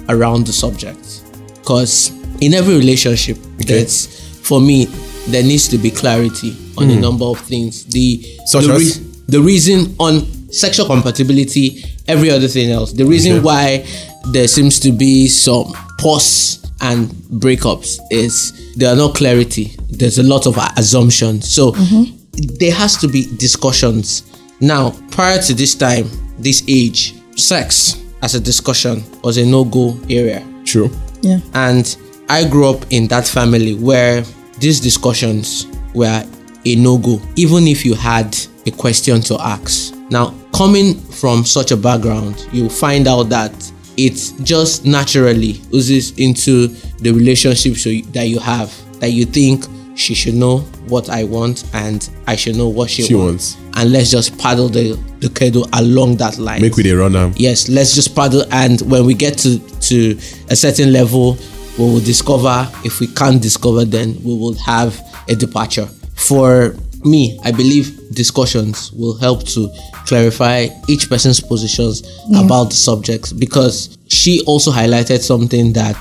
around 0.09 0.47
the 0.47 0.53
subject. 0.53 1.23
Because 1.55 2.11
in 2.41 2.53
every 2.53 2.75
relationship, 2.75 3.37
that's 3.59 4.07
for 4.47 4.59
me, 4.59 4.85
there 5.27 5.43
needs 5.43 5.67
to 5.69 5.77
be 5.77 5.91
clarity 5.91 6.55
on 6.77 6.89
a 6.89 6.95
hmm. 6.95 7.01
number 7.01 7.25
of 7.25 7.39
things. 7.39 7.85
The 7.85 8.23
Such 8.45 8.65
the, 8.65 8.73
as? 8.73 9.25
the 9.27 9.41
reason 9.41 9.95
on 9.99 10.25
sexual 10.51 10.85
compatibility, 10.85 11.83
every 12.07 12.29
other 12.31 12.47
thing 12.47 12.71
else. 12.71 12.93
The 12.93 13.05
reason 13.05 13.33
Okay. 13.33 13.41
why 13.41 13.85
there 14.31 14.47
seems 14.47 14.79
to 14.81 14.91
be 14.91 15.27
some 15.27 15.73
pause 15.97 16.59
and 16.81 17.09
breakups 17.39 17.99
is 18.09 18.73
there 18.75 18.91
are 18.91 18.95
no 18.95 19.09
clarity. 19.09 19.75
There's 19.89 20.17
a 20.17 20.23
lot 20.23 20.47
of 20.47 20.57
assumptions. 20.77 21.47
So 21.53 21.71
mm-hmm. 21.73 22.55
there 22.59 22.73
has 22.73 22.97
to 22.97 23.07
be 23.07 23.27
discussions. 23.37 24.23
Now, 24.61 24.91
prior 25.11 25.39
to 25.41 25.53
this 25.53 25.75
time, 25.75 26.09
this 26.37 26.63
age, 26.67 27.15
sex 27.35 28.01
as 28.21 28.35
a 28.35 28.39
discussion 28.39 29.03
was 29.23 29.37
a 29.37 29.45
no-go 29.45 29.97
area. 30.09 30.45
True. 30.65 30.89
Yeah. 31.21 31.39
And 31.53 31.97
I 32.29 32.47
grew 32.47 32.69
up 32.69 32.85
in 32.91 33.07
that 33.07 33.27
family 33.27 33.75
where 33.75 34.23
these 34.59 34.79
discussions 34.79 35.67
were 35.93 36.23
a 36.65 36.75
no 36.75 36.97
go, 36.97 37.19
even 37.35 37.67
if 37.67 37.85
you 37.85 37.95
had 37.95 38.37
a 38.65 38.71
question 38.71 39.21
to 39.21 39.39
ask. 39.41 39.93
Now, 40.09 40.33
coming 40.53 40.95
from 40.95 41.45
such 41.45 41.71
a 41.71 41.77
background, 41.77 42.47
you 42.51 42.69
find 42.69 43.07
out 43.07 43.23
that 43.29 43.51
it 43.97 44.33
just 44.43 44.85
naturally 44.85 45.61
oozes 45.73 46.17
into 46.17 46.67
the 46.99 47.11
relationship 47.11 47.75
so 47.75 47.89
that 48.11 48.27
you 48.27 48.39
have, 48.39 48.73
that 48.99 49.09
you 49.11 49.25
think 49.25 49.65
she 49.95 50.13
should 50.13 50.33
know 50.35 50.59
what 50.87 51.09
I 51.09 51.25
want 51.25 51.65
and 51.73 52.09
I 52.25 52.35
should 52.37 52.55
know 52.55 52.69
what 52.69 52.89
she, 52.89 53.03
She 53.03 53.15
wants. 53.15 53.55
wants. 53.57 53.77
And 53.77 53.91
let's 53.91 54.09
just 54.09 54.37
paddle 54.37 54.69
the, 54.69 54.93
the 55.19 55.29
canoe 55.29 55.65
along 55.73 56.17
that 56.17 56.37
line 56.37 56.61
Make 56.61 56.75
with 56.77 56.85
a 56.85 56.93
run 56.93 57.11
now. 57.11 57.31
yes 57.35 57.67
let's 57.69 57.93
just 57.93 58.15
paddle 58.15 58.43
and 58.51 58.79
when 58.81 59.05
we 59.05 59.13
get 59.13 59.37
to 59.39 59.59
to 59.59 60.17
a 60.49 60.55
certain 60.55 60.91
level 60.93 61.37
we 61.77 61.83
will 61.85 61.99
discover 61.99 62.67
if 62.85 62.99
we 63.01 63.07
can't 63.07 63.41
discover 63.41 63.83
then 63.85 64.15
we 64.23 64.33
will 64.37 64.53
have 64.55 64.99
a 65.27 65.35
departure 65.35 65.85
for 66.15 66.73
me 67.05 67.39
i 67.43 67.51
believe 67.51 67.97
discussions 68.13 68.91
will 68.93 69.17
help 69.17 69.43
to 69.45 69.69
clarify 70.05 70.67
each 70.87 71.09
person's 71.09 71.39
positions 71.39 72.01
about 72.35 72.65
the 72.69 72.75
subjects 72.75 73.31
because 73.33 73.97
she 74.07 74.41
also 74.45 74.71
highlighted 74.71 75.19
something 75.19 75.71
that 75.73 75.95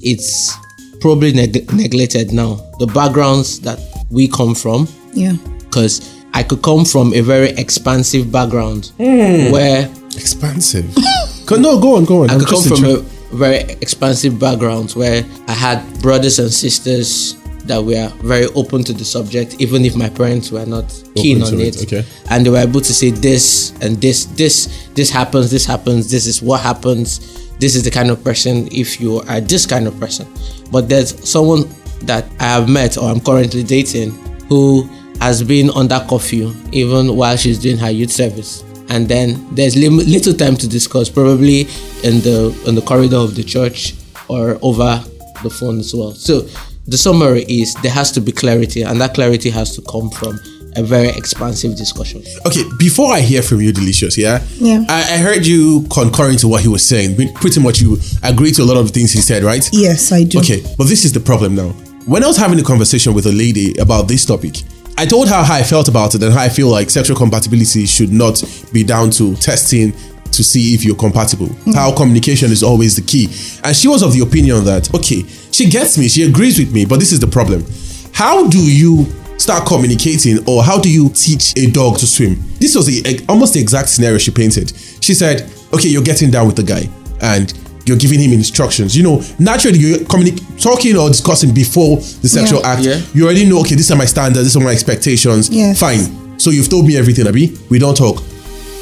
it's 0.00 0.52
probably 1.00 1.32
neg- 1.32 1.72
neglected 1.72 2.32
now 2.32 2.54
the 2.78 2.86
backgrounds 2.86 3.60
that 3.60 3.78
we 4.10 4.26
come 4.28 4.54
from 4.54 4.88
Yeah. 5.12 5.36
because 5.58 6.00
I 6.32 6.42
could 6.42 6.62
come 6.62 6.84
from 6.84 7.12
a 7.14 7.20
very 7.20 7.50
expansive 7.50 8.32
background 8.32 8.90
hmm. 8.96 9.50
where 9.52 9.88
Expansive. 10.16 10.86
Co- 11.46 11.56
No, 11.56 11.78
go 11.80 11.96
on, 11.96 12.04
go 12.04 12.22
on. 12.22 12.30
I 12.30 12.34
I'm 12.34 12.40
could 12.40 12.48
come 12.48 12.62
from 12.62 12.84
intrigued. 12.84 13.04
a 13.32 13.36
very 13.36 13.58
expansive 13.82 14.38
background 14.38 14.92
where 14.92 15.24
I 15.48 15.52
had 15.52 15.82
brothers 16.00 16.38
and 16.38 16.52
sisters 16.52 17.34
that 17.66 17.82
were 17.82 18.08
very 18.22 18.46
open 18.54 18.84
to 18.84 18.92
the 18.92 19.04
subject, 19.04 19.60
even 19.60 19.84
if 19.84 19.96
my 19.96 20.08
parents 20.08 20.50
were 20.50 20.66
not 20.66 20.88
keen 21.16 21.42
Open 21.42 21.54
on 21.54 21.60
it. 21.60 21.82
it, 21.82 21.92
okay. 21.92 22.08
And 22.30 22.44
they 22.44 22.50
were 22.50 22.58
able 22.58 22.80
to 22.80 22.94
say 22.94 23.10
this 23.10 23.72
and 23.80 24.00
this, 24.00 24.26
this, 24.26 24.88
this 24.94 25.10
happens, 25.10 25.50
this 25.50 25.64
happens, 25.64 26.10
this 26.10 26.26
is 26.26 26.42
what 26.42 26.60
happens, 26.60 27.48
this 27.58 27.74
is 27.74 27.84
the 27.84 27.90
kind 27.90 28.10
of 28.10 28.22
person 28.22 28.68
if 28.70 29.00
you 29.00 29.20
are 29.20 29.40
this 29.40 29.66
kind 29.66 29.86
of 29.86 29.98
person. 29.98 30.26
But 30.70 30.88
there's 30.88 31.28
someone 31.28 31.68
that 32.02 32.26
I 32.40 32.44
have 32.44 32.68
met 32.68 32.98
or 32.98 33.10
I'm 33.10 33.20
currently 33.20 33.62
dating 33.62 34.10
who 34.48 34.88
has 35.20 35.42
been 35.42 35.70
under 35.70 36.04
curfew 36.08 36.52
even 36.72 37.16
while 37.16 37.36
she's 37.36 37.58
doing 37.58 37.78
her 37.78 37.90
youth 37.90 38.10
service 38.10 38.62
and 38.88 39.08
then 39.08 39.54
there's 39.54 39.76
little 39.76 40.34
time 40.34 40.56
to 40.56 40.68
discuss 40.68 41.08
probably 41.08 41.62
in 42.02 42.20
the 42.20 42.62
in 42.66 42.74
the 42.74 42.82
corridor 42.82 43.16
of 43.16 43.34
the 43.34 43.42
church 43.42 43.94
or 44.28 44.58
over 44.62 45.02
the 45.42 45.50
phone 45.50 45.78
as 45.78 45.94
well 45.94 46.12
so 46.12 46.46
the 46.86 46.98
summary 46.98 47.44
is 47.48 47.74
there 47.82 47.92
has 47.92 48.10
to 48.12 48.20
be 48.20 48.32
clarity 48.32 48.82
and 48.82 49.00
that 49.00 49.14
clarity 49.14 49.50
has 49.50 49.74
to 49.76 49.82
come 49.82 50.10
from 50.10 50.38
a 50.76 50.82
very 50.82 51.08
expansive 51.08 51.76
discussion 51.76 52.22
Okay, 52.46 52.64
before 52.78 53.12
I 53.12 53.20
hear 53.20 53.42
from 53.42 53.60
you, 53.60 53.72
Delicious, 53.72 54.18
yeah? 54.18 54.44
Yeah. 54.54 54.84
I, 54.88 55.14
I 55.14 55.16
heard 55.18 55.46
you 55.46 55.86
concurring 55.92 56.36
to 56.38 56.48
what 56.48 56.62
he 56.62 56.68
was 56.68 56.86
saying. 56.86 57.16
Pretty 57.34 57.60
much 57.60 57.80
you 57.80 57.96
agree 58.22 58.50
to 58.52 58.62
a 58.62 58.64
lot 58.64 58.76
of 58.76 58.86
the 58.86 58.92
things 58.92 59.12
he 59.12 59.20
said, 59.20 59.44
right? 59.44 59.68
Yes, 59.72 60.10
I 60.12 60.24
do. 60.24 60.38
Okay, 60.40 60.62
but 60.76 60.88
this 60.88 61.04
is 61.04 61.12
the 61.12 61.20
problem 61.20 61.54
now. 61.54 61.68
When 62.06 62.24
I 62.24 62.26
was 62.26 62.36
having 62.36 62.58
a 62.58 62.62
conversation 62.62 63.14
with 63.14 63.26
a 63.26 63.32
lady 63.32 63.74
about 63.78 64.08
this 64.08 64.26
topic, 64.26 64.62
I 64.98 65.06
told 65.06 65.28
her 65.28 65.42
how 65.42 65.54
I 65.54 65.62
felt 65.62 65.88
about 65.88 66.14
it 66.14 66.22
and 66.22 66.32
how 66.32 66.42
I 66.42 66.48
feel 66.48 66.68
like 66.68 66.90
sexual 66.90 67.16
compatibility 67.16 67.86
should 67.86 68.12
not 68.12 68.42
be 68.72 68.84
down 68.84 69.10
to 69.12 69.34
testing 69.36 69.92
to 70.32 70.44
see 70.44 70.74
if 70.74 70.84
you're 70.84 70.96
compatible. 70.96 71.46
Mm. 71.46 71.74
How 71.74 71.94
communication 71.96 72.50
is 72.50 72.62
always 72.62 72.96
the 72.96 73.02
key. 73.02 73.26
And 73.62 73.74
she 73.74 73.88
was 73.88 74.02
of 74.02 74.12
the 74.12 74.20
opinion 74.20 74.64
that, 74.64 74.92
okay, 74.94 75.24
she 75.54 75.70
gets 75.70 75.96
me, 75.96 76.08
she 76.08 76.22
agrees 76.24 76.58
with 76.58 76.72
me, 76.72 76.84
but 76.84 76.98
this 76.98 77.12
is 77.12 77.20
the 77.20 77.26
problem. 77.26 77.64
How 78.12 78.46
do 78.48 78.58
you 78.58 79.06
start 79.38 79.66
communicating 79.66 80.38
or 80.48 80.62
how 80.62 80.80
do 80.80 80.90
you 80.90 81.08
teach 81.10 81.52
a 81.56 81.70
dog 81.70 81.98
to 81.98 82.06
swim? 82.06 82.36
This 82.58 82.74
was 82.74 82.86
the, 82.86 83.24
almost 83.28 83.54
the 83.54 83.60
exact 83.60 83.88
scenario 83.88 84.18
she 84.18 84.30
painted. 84.30 84.72
She 85.00 85.14
said, 85.14 85.50
okay, 85.72 85.88
you're 85.88 86.02
getting 86.02 86.30
down 86.30 86.46
with 86.46 86.56
the 86.56 86.62
guy 86.62 86.88
and 87.22 87.52
you're 87.86 87.96
giving 87.98 88.18
him 88.20 88.32
instructions. 88.32 88.96
You 88.96 89.02
know, 89.02 89.22
naturally 89.38 89.78
you're 89.78 89.98
communi- 89.98 90.40
talking 90.62 90.96
or 90.96 91.08
discussing 91.08 91.52
before 91.54 91.96
the 91.96 92.28
sexual 92.28 92.60
Yeah. 92.60 92.68
act. 92.72 92.82
Yeah. 92.82 93.00
You 93.12 93.24
already 93.24 93.44
know, 93.48 93.60
okay, 93.60 93.74
these 93.74 93.90
are 93.90 93.96
my 93.98 94.06
standards, 94.06 94.46
these 94.46 94.56
are 94.56 94.64
my 94.64 94.70
expectations. 94.72 95.50
Yes. 95.50 95.78
Fine. 95.78 96.38
So 96.40 96.50
you've 96.50 96.68
told 96.68 96.86
me 96.86 96.96
everything, 96.96 97.26
Abi. 97.28 97.56
We 97.70 97.78
don't 97.78 97.96
talk. 97.96 98.22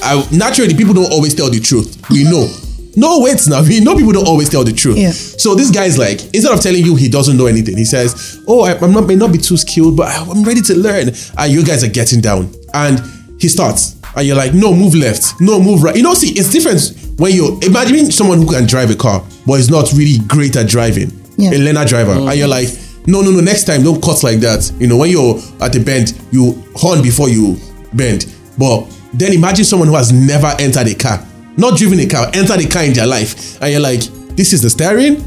I, 0.03 0.27
naturally, 0.33 0.75
people 0.75 0.95
don't 0.95 1.11
always 1.13 1.35
tell 1.35 1.51
the 1.51 1.61
truth. 1.61 1.97
We 2.11 2.25
know. 2.25 2.49
No, 2.97 3.21
wait 3.21 3.41
now. 3.49 3.63
We 3.63 3.81
know 3.85 3.97
people 3.97 4.13
don't 4.13 4.27
always 4.29 4.49
tell 4.49 4.65
the 4.65 4.73
truth. 4.73 4.99
Yeah. 4.99 5.11
So 5.13 5.55
this 5.55 5.71
guy's 5.71 5.99
like, 5.99 6.23
instead 6.35 6.53
of 6.53 6.61
telling 6.61 6.85
you 6.85 6.95
he 6.97 7.09
doesn't 7.09 7.37
know 7.37 7.47
anything, 7.47 7.77
he 7.77 7.85
says, 7.85 8.43
"Oh, 8.47 8.63
I, 8.63 8.79
I'm 8.79 8.93
not 8.93 9.07
may 9.07 9.15
not 9.17 9.33
be 9.33 9.39
too 9.39 9.57
skilled, 9.57 9.97
but 9.97 10.09
I'm 10.15 10.43
ready 10.45 10.61
to 10.63 10.75
learn." 10.77 11.11
And 11.39 11.53
you 11.53 11.65
guys 11.65 11.83
are 11.85 11.89
getting 11.91 12.21
down, 12.21 12.53
and 12.75 13.01
he 13.39 13.49
starts, 13.49 13.97
and 14.17 14.27
you're 14.27 14.37
like, 14.37 14.53
"No, 14.55 14.75
move 14.75 14.95
left. 14.95 15.41
No, 15.41 15.61
move 15.61 15.83
right." 15.83 15.97
You 15.97 16.03
know, 16.03 16.15
see, 16.15 16.31
it's 16.39 16.51
different 16.51 16.95
when 17.19 17.33
you 17.33 17.59
imagine 17.63 18.11
someone 18.13 18.39
who 18.39 18.47
can 18.51 18.67
drive 18.67 18.91
a 18.91 18.95
car, 18.97 19.25
but 19.47 19.55
is 19.55 19.71
not 19.71 19.91
really 19.93 20.19
great 20.27 20.57
at 20.57 20.69
driving, 20.69 21.11
Yeah. 21.39 21.51
a 21.53 21.59
learner 21.59 21.85
driver, 21.87 22.13
and 22.13 22.35
you're 22.39 22.49
like, 22.49 22.69
"No, 23.07 23.23
no, 23.23 23.31
no. 23.31 23.41
Next 23.41 23.65
time, 23.65 23.83
don't 23.83 24.03
cut 24.03 24.23
like 24.23 24.41
that." 24.41 24.71
You 24.79 24.87
know, 24.87 24.99
when 24.99 25.11
you're 25.11 25.41
at 25.61 25.73
the 25.73 25.81
bend, 25.81 26.13
you 26.31 26.63
horn 26.75 27.01
before 27.03 27.29
you 27.31 27.57
bend. 27.95 28.27
But 28.59 28.85
then 29.15 29.33
imagine 29.33 29.65
someone 29.65 29.89
who 29.89 29.95
has 29.97 30.13
never 30.13 30.55
entered 30.59 30.87
a 30.89 30.95
car, 30.95 31.27
not 31.57 31.77
driven 31.79 32.01
a 32.01 32.07
car, 32.07 32.31
entered 32.35 32.61
a 32.61 32.69
car 32.69 32.85
in 32.85 32.93
their 32.93 33.07
life, 33.07 33.61
and 33.61 33.71
you're 33.73 33.81
like, 33.81 34.01
"This 34.37 34.53
is 34.53 34.63
the 34.63 34.71
steering." 34.71 35.23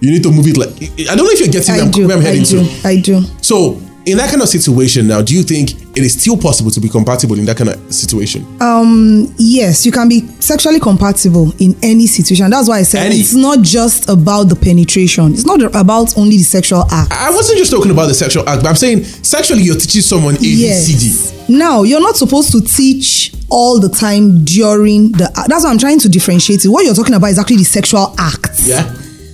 You 0.00 0.10
need 0.10 0.22
to 0.24 0.30
move 0.30 0.46
it 0.46 0.58
like 0.58 0.68
I 1.10 1.14
don't 1.16 1.24
know 1.24 1.30
if 1.32 1.40
you're 1.40 1.48
getting 1.48 1.74
I 1.74 1.78
where 1.78 1.86
I'm, 1.86 1.90
do. 1.90 2.06
where 2.06 2.16
I'm 2.18 2.22
I 2.22 2.26
heading 2.26 2.42
do. 2.44 2.64
to. 2.64 2.88
I 2.88 3.00
do. 3.00 3.22
So, 3.40 3.80
in 4.06 4.16
that 4.18 4.30
kind 4.30 4.40
of 4.40 4.48
situation 4.48 5.08
now, 5.08 5.20
do 5.20 5.34
you 5.34 5.42
think 5.42 5.72
it 5.96 6.04
is 6.04 6.20
still 6.20 6.36
possible 6.38 6.70
to 6.70 6.80
be 6.80 6.88
compatible 6.88 7.38
in 7.38 7.44
that 7.44 7.56
kind 7.56 7.70
of 7.70 7.92
situation? 7.92 8.46
Um, 8.62 9.34
yes, 9.36 9.84
you 9.84 9.90
can 9.90 10.08
be 10.08 10.20
sexually 10.40 10.78
compatible 10.78 11.52
in 11.58 11.76
any 11.82 12.06
situation. 12.06 12.48
That's 12.50 12.68
why 12.68 12.78
I 12.78 12.82
said 12.84 13.06
Any. 13.06 13.16
it's 13.16 13.34
not 13.34 13.62
just 13.62 14.08
about 14.08 14.44
the 14.44 14.54
penetration. 14.54 15.32
It's 15.32 15.44
not 15.44 15.60
about 15.74 16.16
only 16.16 16.36
the 16.36 16.44
sexual 16.44 16.84
act. 16.92 17.12
I 17.12 17.30
wasn't 17.30 17.58
just 17.58 17.72
talking 17.72 17.90
about 17.90 18.06
the 18.06 18.14
sexual 18.14 18.48
act, 18.48 18.62
but 18.62 18.68
I'm 18.68 18.76
saying 18.76 19.02
sexually 19.04 19.62
you're 19.62 19.74
teaching 19.76 20.02
someone 20.02 20.36
ABCD. 20.36 20.60
Yes. 20.60 21.48
Now, 21.48 21.82
you're 21.82 22.00
not 22.00 22.16
supposed 22.16 22.52
to 22.52 22.60
teach 22.60 23.32
all 23.50 23.80
the 23.80 23.88
time 23.88 24.44
during 24.44 25.12
the. 25.12 25.30
That's 25.48 25.64
what 25.64 25.70
I'm 25.70 25.78
trying 25.78 25.98
to 26.00 26.08
differentiate 26.08 26.64
it. 26.64 26.68
What 26.68 26.84
you're 26.84 26.94
talking 26.94 27.14
about 27.14 27.30
is 27.30 27.38
actually 27.40 27.56
the 27.56 27.64
sexual 27.64 28.14
act. 28.18 28.60
Yeah. 28.62 28.82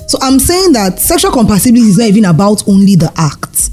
So 0.09 0.19
I'm 0.23 0.38
saying 0.38 0.73
that 0.73 0.99
sexual 0.99 1.31
compatibility 1.31 1.88
is 1.88 1.99
not 1.99 2.09
even 2.09 2.25
about 2.25 2.67
only 2.69 2.97
the 2.97 3.12
act. 3.17 3.71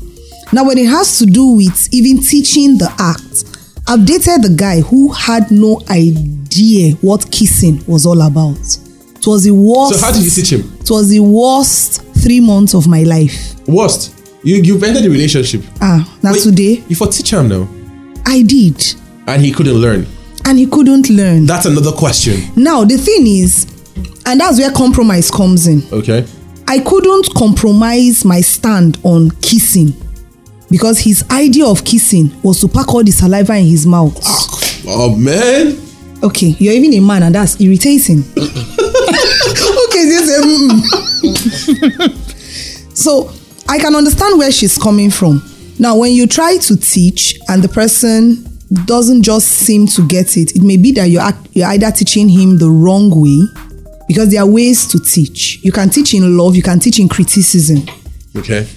Now, 0.52 0.66
when 0.66 0.78
it 0.78 0.88
has 0.88 1.20
to 1.20 1.26
do 1.26 1.46
with 1.58 1.90
even 1.94 2.22
teaching 2.22 2.78
the 2.78 2.92
act, 2.98 3.46
I've 3.88 4.06
dated 4.06 4.44
the 4.44 4.54
guy 4.56 4.82
who 4.82 5.12
had 5.12 5.52
no 5.52 5.82
idea 5.90 6.94
what 7.02 7.32
kissing 7.32 7.84
was 7.88 8.06
all 8.06 8.22
about. 8.22 8.58
It 8.58 9.28
was 9.28 9.44
the 9.44 9.52
worst. 9.52 10.00
So 10.00 10.06
how 10.06 10.12
did 10.12 10.24
you 10.24 10.30
teach 10.32 10.52
him? 10.54 10.78
It 10.80 10.90
was 10.90 11.10
the 11.10 11.20
worst 11.20 12.02
three 12.24 12.40
months 12.40 12.74
of 12.74 12.88
my 12.88 13.04
life. 13.04 13.56
Worst. 13.68 14.16
You 14.44 14.56
you've 14.56 14.82
ended 14.84 15.04
the 15.04 15.10
relationship. 15.10 15.62
Ah, 15.82 16.18
now 16.24 16.32
Wait, 16.32 16.42
today 16.42 16.84
You 16.88 16.96
for 16.96 17.08
teach 17.08 17.32
him 17.34 17.50
now. 17.50 17.68
I 18.26 18.42
did, 18.44 18.96
And 19.28 19.44
he 19.44 19.52
couldn't 19.52 19.76
learn. 19.76 20.08
and 20.46 20.58
he 20.58 20.66
couldn't 20.66 21.10
learn. 21.10 21.46
That's 21.46 21.66
another 21.66 21.92
question. 21.92 22.42
Now 22.56 22.86
the 22.86 22.98
thing 22.98 23.28
is, 23.28 23.66
and 24.26 24.40
that's 24.40 24.58
where 24.60 24.72
compromise 24.72 25.30
comes 25.30 25.68
in. 25.68 25.84
Okay. 25.92 26.26
I 26.68 26.80
couldn't 26.80 27.34
compromise 27.36 28.24
my 28.24 28.42
stand 28.42 28.98
on 29.04 29.32
kissing 29.42 29.94
because 30.70 31.00
his 31.00 31.24
idea 31.32 31.66
of 31.66 31.84
kissing 31.84 32.32
was 32.42 32.62
to 32.62 32.68
pack 32.68 32.94
all 32.94 33.04
the 33.04 33.12
saliva 33.12 33.56
in 33.56 33.66
his 33.66 33.86
mouth. 33.86 34.18
Oh 34.88 35.16
man. 35.16 35.78
Okay, 36.22 36.48
you're 36.60 36.74
even 36.74 36.94
a 36.94 37.00
man, 37.00 37.24
and 37.24 37.34
that's 37.36 37.60
irritating. 37.62 38.20
okay, 38.38 38.44
just 40.06 40.28
say, 40.28 40.42
mm. 40.42 40.82
so 42.98 43.32
I 43.70 43.80
can 43.80 43.96
understand 43.96 44.38
where 44.38 44.52
she's 44.52 44.78
coming 44.78 45.12
from. 45.12 45.42
Now, 45.80 45.96
when 45.96 46.12
you 46.12 46.28
try 46.28 46.58
to 46.58 46.76
teach 46.76 47.40
and 47.48 47.64
the 47.64 47.70
person 47.70 48.46
doesn't 48.86 49.24
just 49.24 49.48
seem 49.48 49.88
to 49.88 50.06
get 50.08 50.36
it, 50.36 50.58
it 50.58 50.62
may 50.62 50.76
be 50.76 50.92
that 50.94 51.06
you're, 51.06 51.22
act- 51.22 51.48
you're 51.54 51.68
either 51.68 51.90
teaching 51.90 52.28
him 52.28 52.58
the 52.58 52.70
wrong 52.70 53.10
way 53.12 53.40
because 54.10 54.30
there 54.32 54.42
are 54.42 54.48
ways 54.48 54.86
to 54.88 55.00
teach. 55.00 55.64
You 55.64 55.72
can 55.72 55.90
teach 55.90 56.14
in 56.14 56.36
love, 56.38 56.56
you 56.56 56.64
can 56.64 56.80
teach 56.80 57.00
in 57.00 57.08
criticism. 57.08 57.88
Okay. 58.36 58.68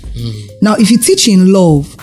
Now, 0.60 0.74
if 0.76 0.90
you 0.90 0.98
teach 0.98 1.28
in 1.28 1.52
love, 1.52 1.94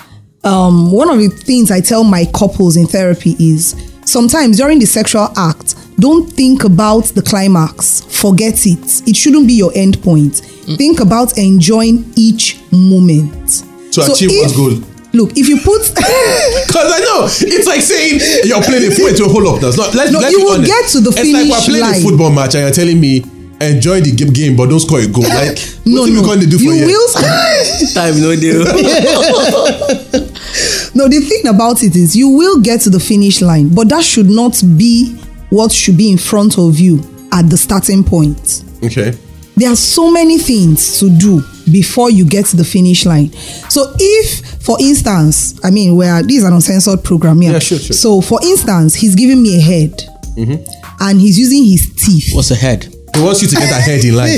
um, 0.43 0.91
one 0.91 1.09
of 1.09 1.17
the 1.19 1.27
things 1.29 1.69
I 1.71 1.81
tell 1.81 2.03
my 2.03 2.25
couples 2.33 2.77
in 2.77 2.87
therapy 2.87 3.35
is 3.39 3.75
sometimes 4.05 4.57
during 4.57 4.79
the 4.79 4.85
sexual 4.85 5.29
act, 5.37 5.75
don't 5.99 6.25
think 6.31 6.63
about 6.63 7.05
the 7.05 7.21
climax. 7.21 8.01
Forget 8.01 8.65
it. 8.65 9.07
It 9.07 9.15
shouldn't 9.15 9.47
be 9.47 9.53
your 9.53 9.71
end 9.75 10.01
point. 10.01 10.35
Think 10.77 10.99
about 11.01 11.37
enjoying 11.37 12.05
each 12.15 12.59
moment. 12.71 13.63
To 13.93 14.01
achieve 14.11 14.29
if- 14.31 14.41
what's 14.41 14.55
goal. 14.55 14.83
Look, 15.11 15.31
if 15.35 15.49
you 15.49 15.57
put 15.57 15.81
Because 16.67 16.91
I 16.93 16.99
know 16.99 17.25
it's 17.25 17.65
like 17.67 17.81
saying 17.81 18.21
you're 18.45 18.61
playing 18.61 18.91
a 18.91 18.95
football 18.95 19.15
to 19.17 19.25
a 19.25 19.27
whole 19.27 19.55
up. 19.55 19.59
That's 19.59 19.75
not. 19.75 19.95
Let's, 19.95 20.11
No, 20.11 20.19
let's 20.19 20.31
you 20.37 20.43
will 20.45 20.53
honest. 20.53 20.71
get 20.71 20.85
to 20.89 20.99
the 21.01 21.09
It's 21.09 21.33
like 21.33 21.49
we're 21.49 21.49
finish 21.49 21.65
playing 21.65 21.81
line. 21.81 21.95
a 21.95 22.03
football 22.03 22.29
match 22.31 22.53
and 22.53 22.61
you're 22.63 22.71
telling 22.71 23.01
me 23.01 23.23
enjoy 23.61 24.01
the 24.01 24.11
game, 24.15 24.33
game 24.33 24.55
but 24.55 24.69
don't 24.69 24.79
score 24.79 24.99
a 24.99 25.07
goal. 25.07 25.23
Like 25.23 25.57
no, 25.85 26.01
what 26.01 26.09
no, 26.09 26.15
you 26.15 26.21
going 26.21 26.39
to 26.41 26.47
do 26.47 26.57
for 26.57 26.63
you 26.63 26.73
you? 26.73 26.85
will. 26.87 27.07
time 27.93 28.19
no 28.21 28.35
deal 28.35 28.63
No, 30.95 31.07
the 31.07 31.19
thing 31.27 31.47
about 31.47 31.83
it 31.83 31.95
is 31.95 32.15
you 32.15 32.29
will 32.29 32.59
get 32.61 32.81
to 32.81 32.89
the 32.89 32.99
finish 32.99 33.41
line, 33.41 33.73
but 33.73 33.89
that 33.89 34.03
should 34.03 34.29
not 34.29 34.61
be 34.77 35.15
what 35.49 35.71
should 35.71 35.97
be 35.97 36.11
in 36.11 36.17
front 36.17 36.57
of 36.57 36.79
you 36.79 36.99
at 37.31 37.49
the 37.49 37.57
starting 37.57 38.03
point. 38.03 38.63
Okay. 38.83 39.11
There 39.55 39.69
are 39.69 39.75
so 39.75 40.09
many 40.11 40.37
things 40.37 40.99
to 40.99 41.09
do 41.09 41.41
before 41.71 42.09
you 42.09 42.25
get 42.25 42.45
to 42.47 42.57
the 42.57 42.63
finish 42.63 43.05
line. 43.05 43.31
So 43.69 43.93
if, 43.99 44.63
for 44.63 44.77
instance, 44.79 45.59
I 45.63 45.69
mean, 45.69 45.95
where 45.95 46.23
this 46.23 46.37
is 46.37 46.43
an 46.43 46.53
uncensored 46.53 47.03
program, 47.03 47.41
yeah. 47.41 47.51
Yeah, 47.53 47.59
sure, 47.59 47.77
sure. 47.79 47.93
So 47.95 48.21
for 48.21 48.39
instance, 48.43 48.95
he's 48.95 49.15
giving 49.15 49.41
me 49.41 49.57
a 49.57 49.61
head, 49.61 49.93
Mm-hmm. 50.37 50.63
and 51.01 51.19
he's 51.19 51.37
using 51.37 51.65
his 51.65 51.93
teeth. 51.95 52.33
what's 52.33 52.51
ahead 52.51 52.87
He 53.19 53.25
wants 53.25 53.41
you 53.41 53.49
to 53.49 53.55
get 53.57 53.69
ahead 53.69 54.05
in 54.05 54.15
life. 54.15 54.37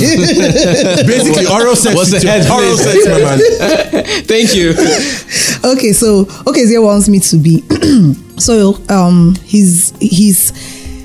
Basically, 1.05 1.45
oral 1.45 1.75
sex. 1.75 1.95
What's 1.95 2.11
with 2.11 2.23
the 2.23 2.27
head, 2.27 2.50
Oral 2.50 2.75
sex, 2.77 3.05
my 3.05 3.19
man. 3.19 3.39
thank 4.25 4.55
you. 4.55 4.71
Okay 5.63 5.91
so 5.93 6.25
okay 6.47 6.65
Zia 6.65 6.81
wants 6.81 7.07
me 7.07 7.19
to 7.19 7.38
be. 7.38 7.63
So 8.41 8.79
um 8.89 9.35
he's 9.43 9.93
he's 10.00 10.51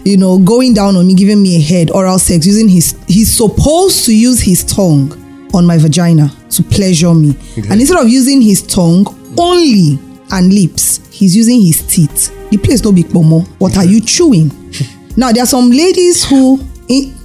you 0.06 0.16
know 0.16 0.38
going 0.38 0.73
down 0.73 0.97
on 0.97 1.06
me 1.06 1.12
giving 1.14 1.42
me 1.42 1.56
a 1.56 1.61
head 1.61 1.90
oral 1.90 2.18
sex 2.18 2.47
using 2.47 2.66
his 2.66 2.97
he's 3.09 3.30
supposed 3.37 4.06
to 4.06 4.16
use 4.16 4.40
his 4.40 4.64
tongue 4.64 5.12
on 5.52 5.66
my 5.66 5.76
vagina 5.76 6.33
to 6.49 6.62
pleasure 6.62 7.12
me. 7.12 7.37
And 7.68 7.78
instead 7.78 7.99
of 7.99 8.09
using 8.09 8.40
his 8.40 8.62
tongue 8.62 9.04
only 9.37 9.99
and 10.30 10.50
lips 10.50 11.06
he's 11.12 11.37
using 11.37 11.61
his 11.61 11.83
teeth. 11.87 12.33
The 12.49 12.56
place 12.56 12.83
no 12.83 12.90
big 12.92 13.12
pomo 13.12 13.40
what 13.59 13.76
are 13.76 13.85
you 13.85 14.00
chewing? 14.00 14.50
Now 15.18 15.33
there 15.33 15.42
are 15.42 15.47
some 15.47 15.71
ladies 15.71 16.25
who 16.25 16.59
in, 16.88 17.15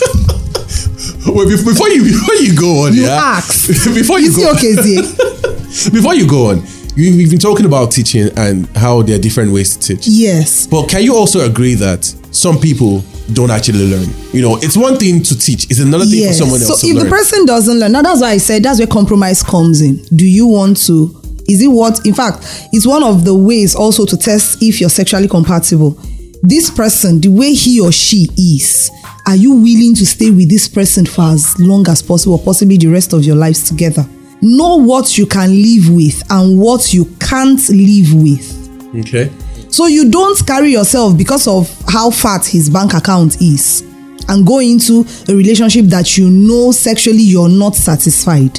Wait, 1.26 1.48
be- 1.48 1.64
before 1.64 1.88
you 1.88 2.02
before 2.04 2.34
you 2.36 2.56
go 2.58 2.86
on, 2.86 2.94
You 2.94 3.02
yeah. 3.02 3.36
asked. 3.36 3.68
before 3.94 4.18
you, 4.18 4.34
go, 4.34 4.50
okay, 4.52 4.74
before 5.92 6.14
you 6.14 6.26
go 6.28 6.50
on, 6.50 6.62
you, 6.96 7.16
we've 7.16 7.30
been 7.30 7.38
talking 7.38 7.66
about 7.66 7.92
teaching 7.92 8.30
and 8.36 8.66
how 8.76 9.02
there 9.02 9.16
are 9.16 9.20
different 9.20 9.52
ways 9.52 9.76
to 9.76 9.94
teach. 9.96 10.08
Yes. 10.08 10.66
But 10.66 10.88
can 10.88 11.02
you 11.02 11.14
also 11.14 11.40
agree 11.48 11.74
that 11.74 12.04
some 12.32 12.58
people 12.58 13.04
don't 13.32 13.50
actually 13.50 13.90
learn? 13.90 14.08
You 14.32 14.42
know, 14.42 14.56
it's 14.56 14.76
one 14.76 14.96
thing 14.96 15.22
to 15.22 15.38
teach; 15.38 15.64
it's 15.70 15.78
another 15.80 16.04
thing 16.04 16.20
Yes. 16.20 16.38
for 16.38 16.44
someone 16.44 16.60
else 16.62 16.80
so 16.80 16.88
if 16.88 16.94
learn. 16.96 17.04
the 17.04 17.10
person 17.10 17.46
doesn't 17.46 17.78
learn, 17.78 17.92
now 17.92 18.02
that's 18.02 18.20
why 18.22 18.30
I 18.30 18.38
said 18.38 18.62
that's 18.62 18.78
where 18.78 18.88
compromise 18.88 19.42
comes 19.42 19.82
in. 19.82 20.02
Do 20.16 20.26
you 20.26 20.46
want 20.46 20.78
to? 20.86 21.14
Is 21.48 21.62
it 21.62 21.68
what? 21.68 22.04
In 22.06 22.14
fact, 22.14 22.38
it's 22.72 22.86
one 22.86 23.02
of 23.04 23.24
the 23.24 23.34
ways 23.34 23.74
also 23.74 24.06
to 24.06 24.16
test 24.16 24.62
if 24.62 24.80
you're 24.80 24.90
sexually 24.90 25.28
compatible. 25.28 25.98
This 26.42 26.70
person, 26.70 27.20
the 27.20 27.28
way 27.28 27.52
he 27.52 27.80
or 27.80 27.92
she 27.92 28.26
is, 28.38 28.90
are 29.26 29.36
you 29.36 29.52
willing 29.52 29.94
to 29.96 30.06
stay 30.06 30.30
with 30.30 30.48
this 30.48 30.68
person 30.68 31.04
for 31.04 31.22
as 31.22 31.58
long 31.60 31.86
as 31.88 32.00
possible, 32.00 32.34
or 32.36 32.42
possibly 32.42 32.78
the 32.78 32.86
rest 32.86 33.12
of 33.12 33.24
your 33.24 33.36
lives 33.36 33.68
together? 33.68 34.06
Know 34.40 34.76
what 34.76 35.18
you 35.18 35.26
can 35.26 35.50
live 35.50 35.90
with 35.90 36.22
and 36.30 36.58
what 36.58 36.94
you 36.94 37.04
can't 37.20 37.60
live 37.68 38.14
with. 38.14 38.96
okay. 39.00 39.30
So 39.68 39.86
you 39.86 40.10
don't 40.10 40.44
carry 40.46 40.72
yourself 40.72 41.16
because 41.16 41.46
of 41.46 41.70
how 41.86 42.10
fat 42.10 42.44
his 42.46 42.68
bank 42.70 42.94
account 42.94 43.40
is 43.40 43.82
and 44.28 44.46
go 44.46 44.58
into 44.58 45.04
a 45.28 45.34
relationship 45.34 45.84
that 45.86 46.16
you 46.16 46.28
know 46.28 46.72
sexually 46.72 47.22
you're 47.22 47.48
not 47.48 47.76
satisfied. 47.76 48.58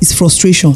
It's 0.00 0.12
frustration. 0.12 0.74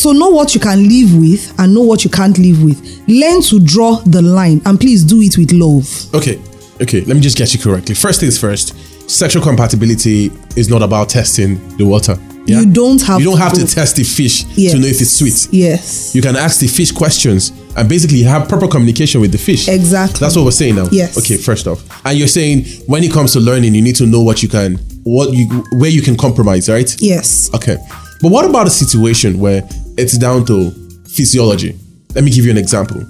So 0.00 0.12
know 0.12 0.30
what 0.30 0.54
you 0.54 0.60
can 0.62 0.88
live 0.88 1.14
with 1.14 1.52
and 1.60 1.74
know 1.74 1.82
what 1.82 2.04
you 2.04 2.10
can't 2.10 2.38
live 2.38 2.64
with. 2.64 3.06
Learn 3.06 3.42
to 3.42 3.60
draw 3.60 3.96
the 3.96 4.22
line 4.22 4.62
and 4.64 4.80
please 4.80 5.04
do 5.04 5.20
it 5.20 5.36
with 5.36 5.52
love. 5.52 5.86
Okay, 6.14 6.40
okay, 6.80 7.02
let 7.02 7.16
me 7.16 7.20
just 7.20 7.36
get 7.36 7.52
you 7.52 7.60
correctly. 7.60 7.94
First 7.94 8.20
things 8.20 8.38
first, 8.38 8.74
sexual 9.10 9.42
compatibility 9.42 10.32
is 10.56 10.70
not 10.70 10.80
about 10.80 11.10
testing 11.10 11.76
the 11.76 11.84
water. 11.84 12.16
Yeah? 12.46 12.60
You 12.60 12.72
don't 12.72 13.02
have 13.02 13.20
You 13.20 13.26
don't 13.26 13.36
to 13.36 13.42
have 13.42 13.52
to 13.52 13.66
test 13.66 13.96
the 13.96 14.04
fish 14.04 14.46
Yes. 14.56 14.72
to 14.72 14.78
know 14.78 14.86
if 14.86 15.02
it's 15.02 15.10
sweet. 15.10 15.48
Yes. 15.52 16.14
You 16.14 16.22
can 16.22 16.34
ask 16.34 16.60
the 16.60 16.66
fish 16.66 16.92
questions 16.92 17.52
and 17.76 17.86
basically 17.86 18.22
have 18.22 18.48
proper 18.48 18.68
communication 18.68 19.20
with 19.20 19.32
the 19.32 19.38
fish. 19.38 19.68
Exactly. 19.68 20.18
That's 20.20 20.34
what 20.34 20.46
we're 20.46 20.50
saying 20.52 20.76
now. 20.76 20.88
Yes. 20.90 21.18
Okay, 21.18 21.36
first 21.36 21.66
off. 21.66 21.84
And 22.06 22.18
you're 22.18 22.26
saying 22.26 22.64
when 22.86 23.04
it 23.04 23.12
comes 23.12 23.34
to 23.34 23.40
learning, 23.40 23.74
you 23.74 23.82
need 23.82 23.96
to 23.96 24.06
know 24.06 24.22
what 24.22 24.42
you 24.42 24.48
can 24.48 24.78
what 25.02 25.34
you 25.34 25.46
where 25.72 25.90
you 25.90 26.00
can 26.00 26.16
compromise, 26.16 26.70
right? 26.70 26.90
Yes. 27.02 27.50
Okay. 27.54 27.76
But 28.22 28.30
what 28.30 28.44
about 28.46 28.66
a 28.66 28.70
situation 28.70 29.38
where 29.38 29.62
it's 29.96 30.16
down 30.18 30.44
to 30.46 30.70
physiology? 31.08 31.78
Let 32.14 32.24
me 32.24 32.30
give 32.30 32.44
you 32.44 32.50
an 32.50 32.58
example. 32.58 33.02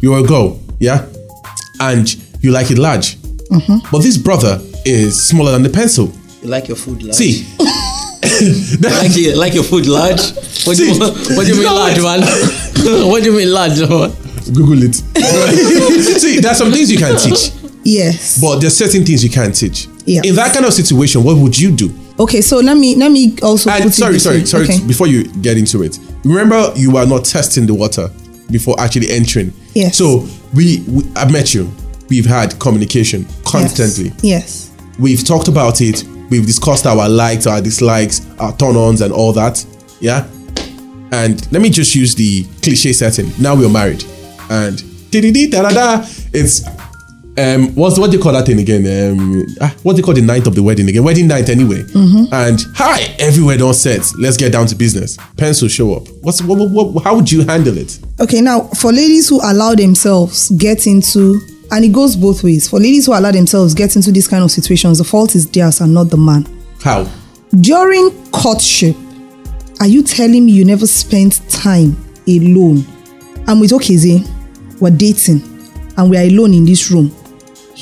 You're 0.00 0.18
a 0.18 0.22
girl, 0.22 0.60
yeah? 0.80 1.06
And 1.80 2.14
you 2.42 2.50
like 2.52 2.70
it 2.70 2.78
large. 2.78 3.16
Mm-hmm. 3.16 3.90
But 3.90 4.02
this 4.02 4.16
brother 4.16 4.60
is 4.84 5.22
smaller 5.26 5.52
than 5.52 5.62
the 5.62 5.70
pencil. 5.70 6.12
You 6.42 6.48
like 6.48 6.68
your 6.68 6.76
food 6.76 7.02
large? 7.02 7.14
See, 7.14 7.46
like, 8.80 9.16
your, 9.16 9.36
like 9.36 9.54
your 9.54 9.64
food 9.64 9.86
large? 9.86 10.20
What 10.66 10.76
do 10.76 10.86
you, 10.86 10.94
See, 10.94 11.00
what 11.36 11.46
do 11.46 11.48
you 11.48 11.54
mean 11.54 11.64
no, 11.64 11.74
large, 11.74 12.00
man? 12.00 12.20
what 13.10 13.22
do 13.22 13.30
you 13.32 13.36
mean 13.38 13.52
large, 13.52 13.78
man? 13.80 14.10
Google 14.52 14.82
it. 14.82 14.94
See, 14.94 16.40
there's 16.40 16.58
some 16.58 16.70
things 16.72 16.90
you 16.92 16.98
can 16.98 17.18
teach, 17.18 17.50
Yes. 17.82 18.40
but 18.40 18.60
there's 18.60 18.76
certain 18.76 19.04
things 19.04 19.22
you 19.24 19.30
can't 19.30 19.54
teach. 19.54 19.88
Yes. 20.06 20.26
In 20.26 20.34
that 20.36 20.52
kind 20.52 20.66
of 20.66 20.72
situation, 20.74 21.22
what 21.24 21.36
would 21.38 21.58
you 21.58 21.70
do? 21.74 21.92
Okay, 22.18 22.40
so 22.42 22.58
let 22.58 22.76
me 22.76 22.94
let 22.94 23.10
me 23.10 23.36
also 23.42 23.70
And 23.70 23.82
put 23.84 23.92
it 23.92 23.94
sorry, 23.94 24.18
sorry, 24.18 24.38
way. 24.40 24.44
sorry. 24.44 24.64
Okay. 24.64 24.86
Before 24.86 25.06
you 25.06 25.24
get 25.42 25.56
into 25.56 25.82
it, 25.82 25.98
remember 26.24 26.72
you 26.76 26.96
are 26.96 27.06
not 27.06 27.24
testing 27.24 27.66
the 27.66 27.74
water 27.74 28.08
before 28.50 28.78
actually 28.80 29.10
entering. 29.10 29.52
Yes. 29.74 29.96
So 29.96 30.26
we, 30.54 30.84
we 30.88 31.04
I 31.16 31.30
met 31.30 31.54
you. 31.54 31.70
We've 32.08 32.26
had 32.26 32.58
communication 32.60 33.26
constantly. 33.44 34.12
Yes. 34.22 34.70
We've 34.98 35.24
talked 35.24 35.48
about 35.48 35.80
it. 35.80 36.04
We've 36.30 36.46
discussed 36.46 36.86
our 36.86 37.08
likes, 37.08 37.46
our 37.46 37.60
dislikes, 37.60 38.26
our 38.38 38.56
turn-ons, 38.56 39.00
and 39.00 39.12
all 39.12 39.32
that. 39.32 39.64
Yeah. 40.00 40.26
And 41.12 41.50
let 41.52 41.62
me 41.62 41.70
just 41.70 41.94
use 41.94 42.14
the 42.14 42.44
cliche 42.62 42.92
setting. 42.92 43.30
Now 43.38 43.54
we're 43.54 43.68
married, 43.68 44.04
and 44.50 44.82
da 45.10 45.20
da 45.20 45.70
da. 45.70 46.06
It's 46.32 46.64
um 47.36 47.74
what's 47.74 47.98
what 47.98 48.10
do 48.10 48.16
you 48.16 48.22
call 48.22 48.32
that 48.32 48.46
thing 48.46 48.60
again? 48.60 48.84
Um 48.86 49.44
ah, 49.60 49.74
what 49.82 49.94
do 49.94 49.98
you 49.98 50.04
call 50.04 50.14
the 50.14 50.22
night 50.22 50.46
of 50.46 50.54
the 50.54 50.62
wedding 50.62 50.88
again? 50.88 51.02
Wedding 51.04 51.26
night 51.26 51.48
anyway. 51.48 51.84
And 52.32 52.60
hi, 52.74 53.14
everywhere 53.18 53.56
don't 53.56 53.74
set. 53.74 54.12
Let's 54.18 54.36
get 54.36 54.52
down 54.52 54.66
to 54.68 54.74
business. 54.74 55.16
Pencil 55.36 55.68
show 55.68 55.94
up. 55.94 56.08
What's 56.22 56.42
what, 56.42 56.70
what, 56.70 57.02
how 57.04 57.16
would 57.16 57.30
you 57.30 57.44
handle 57.44 57.76
it? 57.76 57.98
Okay, 58.20 58.40
now 58.40 58.62
for 58.80 58.92
ladies 58.92 59.28
who 59.28 59.40
allow 59.42 59.74
themselves 59.74 60.50
get 60.50 60.86
into 60.86 61.40
and 61.70 61.84
it 61.84 61.92
goes 61.92 62.14
both 62.14 62.44
ways. 62.44 62.68
For 62.68 62.78
ladies 62.78 63.06
who 63.06 63.18
allow 63.18 63.32
themselves 63.32 63.74
get 63.74 63.96
into 63.96 64.12
these 64.12 64.28
kind 64.28 64.44
of 64.44 64.50
situations, 64.50 64.98
the 64.98 65.04
fault 65.04 65.34
is 65.34 65.50
theirs 65.50 65.80
and 65.80 65.92
not 65.92 66.04
the 66.10 66.16
man. 66.16 66.46
How? 66.82 67.10
During 67.60 68.10
courtship, 68.30 68.94
are 69.80 69.86
you 69.86 70.02
telling 70.02 70.46
me 70.46 70.52
you 70.52 70.64
never 70.64 70.86
spent 70.86 71.40
time 71.50 71.96
alone? 72.28 72.84
I'm 73.46 73.60
with 73.60 73.72
Okezie, 73.72 74.24
we're 74.80 74.90
dating, 74.90 75.42
and 75.96 76.10
we 76.10 76.16
are 76.16 76.22
alone 76.22 76.54
in 76.54 76.64
this 76.64 76.90
room. 76.90 77.14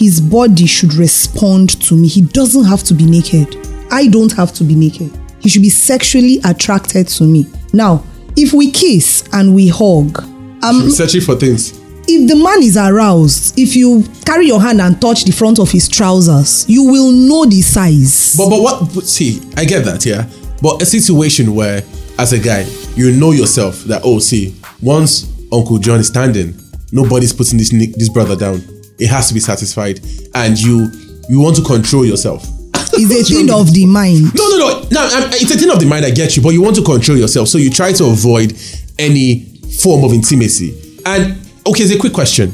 His 0.02 0.20
body 0.20 0.66
should 0.66 0.94
respond 0.94 1.80
to 1.82 1.94
me. 1.94 2.08
He 2.08 2.22
doesn't 2.22 2.64
have 2.64 2.82
to 2.82 2.92
be 2.92 3.04
naked. 3.04 3.56
I 3.88 4.08
don't 4.08 4.32
have 4.32 4.52
to 4.54 4.64
be 4.64 4.74
naked. 4.74 5.16
He 5.38 5.48
should 5.48 5.62
be 5.62 5.68
sexually 5.68 6.40
attracted 6.44 7.06
to 7.06 7.22
me. 7.22 7.46
Now, 7.72 8.02
if 8.36 8.52
we 8.52 8.72
kiss 8.72 9.22
and 9.32 9.54
we 9.54 9.68
hug, 9.68 10.18
um, 10.64 10.90
Searching 10.90 11.20
for 11.20 11.36
things. 11.36 11.78
if 12.08 12.28
the 12.28 12.34
man 12.34 12.64
is 12.64 12.76
aroused, 12.76 13.56
if 13.56 13.76
you 13.76 14.02
carry 14.26 14.48
your 14.48 14.60
hand 14.60 14.80
and 14.80 15.00
touch 15.00 15.22
the 15.22 15.30
front 15.30 15.60
of 15.60 15.70
his 15.70 15.88
trousers, 15.88 16.68
you 16.68 16.82
will 16.82 17.12
know 17.12 17.44
the 17.46 17.62
size. 17.62 18.34
But 18.36 18.50
but 18.50 18.60
what? 18.60 19.04
See, 19.04 19.40
I 19.56 19.64
get 19.64 19.84
that, 19.84 20.04
yeah. 20.04 20.28
But 20.60 20.82
a 20.82 20.86
situation 20.86 21.54
where, 21.54 21.84
as 22.18 22.32
a 22.32 22.40
guy, 22.40 22.66
you 22.96 23.12
know 23.12 23.30
yourself 23.30 23.84
that 23.84 24.02
oh, 24.04 24.18
see, 24.18 24.56
once 24.80 25.30
Uncle 25.52 25.78
John 25.78 26.00
is 26.00 26.08
standing, 26.08 26.56
nobody's 26.90 27.32
putting 27.32 27.56
this 27.58 27.70
this 27.70 28.08
brother 28.08 28.34
down. 28.34 28.62
It 28.98 29.08
has 29.08 29.28
to 29.28 29.34
be 29.34 29.40
satisfied, 29.40 30.00
and 30.34 30.58
you 30.60 30.90
you 31.28 31.40
want 31.40 31.56
to 31.56 31.62
control 31.62 32.04
yourself. 32.04 32.46
It's 32.94 33.30
a 33.30 33.34
thing 33.34 33.50
of 33.50 33.72
the 33.72 33.86
mind. 33.86 34.34
No, 34.34 34.48
no, 34.50 34.58
no. 34.58 34.80
no 34.90 35.08
it's 35.32 35.50
a 35.50 35.56
thing 35.56 35.70
of 35.70 35.80
the 35.80 35.86
mind. 35.86 36.04
I 36.04 36.10
get 36.10 36.36
you, 36.36 36.42
but 36.42 36.50
you 36.50 36.60
want 36.62 36.76
to 36.76 36.82
control 36.82 37.16
yourself, 37.16 37.48
so 37.48 37.56
you 37.58 37.70
try 37.70 37.92
to 37.92 38.04
avoid 38.04 38.52
any 38.98 39.46
form 39.82 40.04
of 40.04 40.12
intimacy. 40.12 41.00
And 41.06 41.32
okay, 41.66 41.84
it's 41.84 41.92
a 41.94 41.98
quick 41.98 42.12
question. 42.12 42.52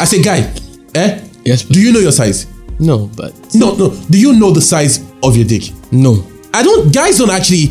As 0.00 0.12
a 0.12 0.22
guy, 0.22 0.52
eh? 0.94 1.20
Yes, 1.44 1.62
Do 1.64 1.80
you 1.80 1.92
know 1.92 1.98
your 1.98 2.12
size? 2.12 2.46
No, 2.78 3.08
but 3.16 3.34
No, 3.54 3.74
no. 3.74 3.90
Do 4.08 4.18
you 4.18 4.32
know 4.38 4.52
the 4.52 4.60
size 4.60 5.00
of 5.22 5.36
your 5.36 5.46
dick? 5.46 5.64
no. 5.90 6.24
I 6.54 6.62
don't. 6.62 6.92
Guys 6.94 7.18
don't 7.18 7.30
actually. 7.30 7.70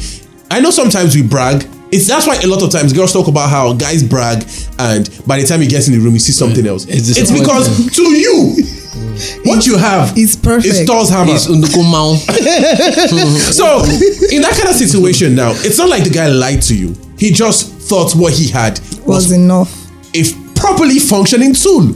I 0.50 0.60
know 0.60 0.72
sometimes 0.72 1.16
we 1.16 1.22
brag. 1.22 1.66
It's 1.92 2.08
that's 2.08 2.26
why 2.26 2.36
a 2.38 2.48
lot 2.48 2.64
of 2.64 2.70
times 2.72 2.94
girls 2.94 3.12
talk 3.14 3.28
about 3.28 3.50
how 3.50 3.74
guys 3.74 4.02
brag, 4.04 4.44
and 4.80 5.10
by 5.28 5.40
the 5.42 5.46
time 5.46 5.60
he 5.62 5.68
gets 5.68 5.88
in 5.88 5.94
the 5.94 6.00
room, 6.00 6.14
you 6.14 6.20
see 6.20 6.32
something 6.32 6.66
else. 6.66 6.86
It's 6.88 7.10
It's, 7.18 7.32
because 7.32 7.68
to 7.96 8.02
you, 8.04 8.56
what 9.44 9.66
you 9.68 9.78
have 9.78 10.18
is 10.18 10.36
perfect. 10.38 10.68
It's 10.74 10.84
Thor's 10.90 11.10
hammer. 11.10 11.34
It's 11.34 11.48
Undukumau. 11.48 12.16
So 13.52 13.84
in 14.34 14.42
that 14.42 14.54
kind 14.58 14.70
of 14.70 14.76
situation 14.76 15.36
now, 15.36 15.52
it's 15.58 15.78
not 15.78 15.90
like 15.90 16.04
the 16.04 16.10
guy 16.10 16.28
lied 16.28 16.62
to 16.64 16.76
you. 16.76 16.96
He 17.20 17.32
just 17.32 17.72
thought 17.90 18.14
what 18.14 18.34
he 18.34 18.48
had 18.50 18.80
Was 19.06 19.06
was 19.06 19.32
enough. 19.34 19.72
If 20.14 20.34
properly 20.56 21.00
functioning 21.00 21.54
tool. 21.54 21.94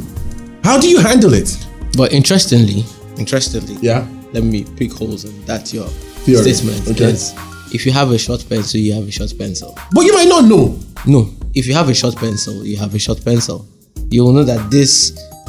How 0.63 0.79
do 0.79 0.89
you 0.89 0.99
handle 0.99 1.33
it? 1.33 1.55
But 1.95 2.11
interestingly, 2.11 2.83
interestingly, 3.17 3.77
Yeah. 3.81 4.05
let 4.33 4.43
me 4.43 4.65
pick 4.75 4.91
holes 4.91 5.23
in 5.23 5.45
that 5.45 5.71
your 5.73 5.87
Theory. 6.25 6.53
statement. 6.53 6.87
Okay. 6.89 7.09
Yes. 7.11 7.33
If 7.75 7.85
you 7.85 7.91
have 7.91 8.09
a 8.11 8.17
short 8.17 8.41
pencil, 8.47 8.79
you 8.79 8.93
have 8.93 9.07
a 9.07 9.11
short 9.11 9.33
pencil. 9.37 9.69
But 9.93 10.01
you 10.07 10.13
might 10.13 10.27
not 10.35 10.45
know. 10.45 10.79
No. 11.05 11.29
If 11.53 11.67
you 11.67 11.73
have 11.73 11.89
a 11.89 11.93
short 12.01 12.15
pencil, 12.15 12.65
you 12.65 12.77
have 12.77 12.93
a 12.95 12.99
short 12.99 13.23
pencil. 13.23 13.65
You 14.09 14.23
will 14.23 14.33
know 14.33 14.43
that 14.43 14.69
this 14.71 14.91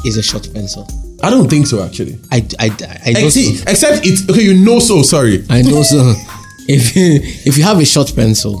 is 0.05 0.17
a 0.17 0.23
short 0.23 0.45
pencil. 0.53 0.87
I 1.23 1.29
don't 1.29 1.49
think 1.49 1.65
so. 1.67 1.83
Actually, 1.83 2.19
I, 2.31 2.37
I, 2.59 2.65
I 3.05 3.11
Ex- 3.23 3.33
see, 3.33 3.55
so. 3.55 3.63
except 3.71 4.05
it's 4.05 4.21
okay. 4.29 4.43
You 4.43 4.53
know 4.67 4.79
so. 4.79 5.01
Sorry. 5.01 5.43
I 5.49 5.61
know 5.61 5.81
so. 5.83 6.13
If 6.69 6.95
you, 6.97 7.21
if 7.49 7.57
you 7.57 7.63
have 7.63 7.79
a 7.79 7.85
short 7.85 8.13
pencil, 8.13 8.53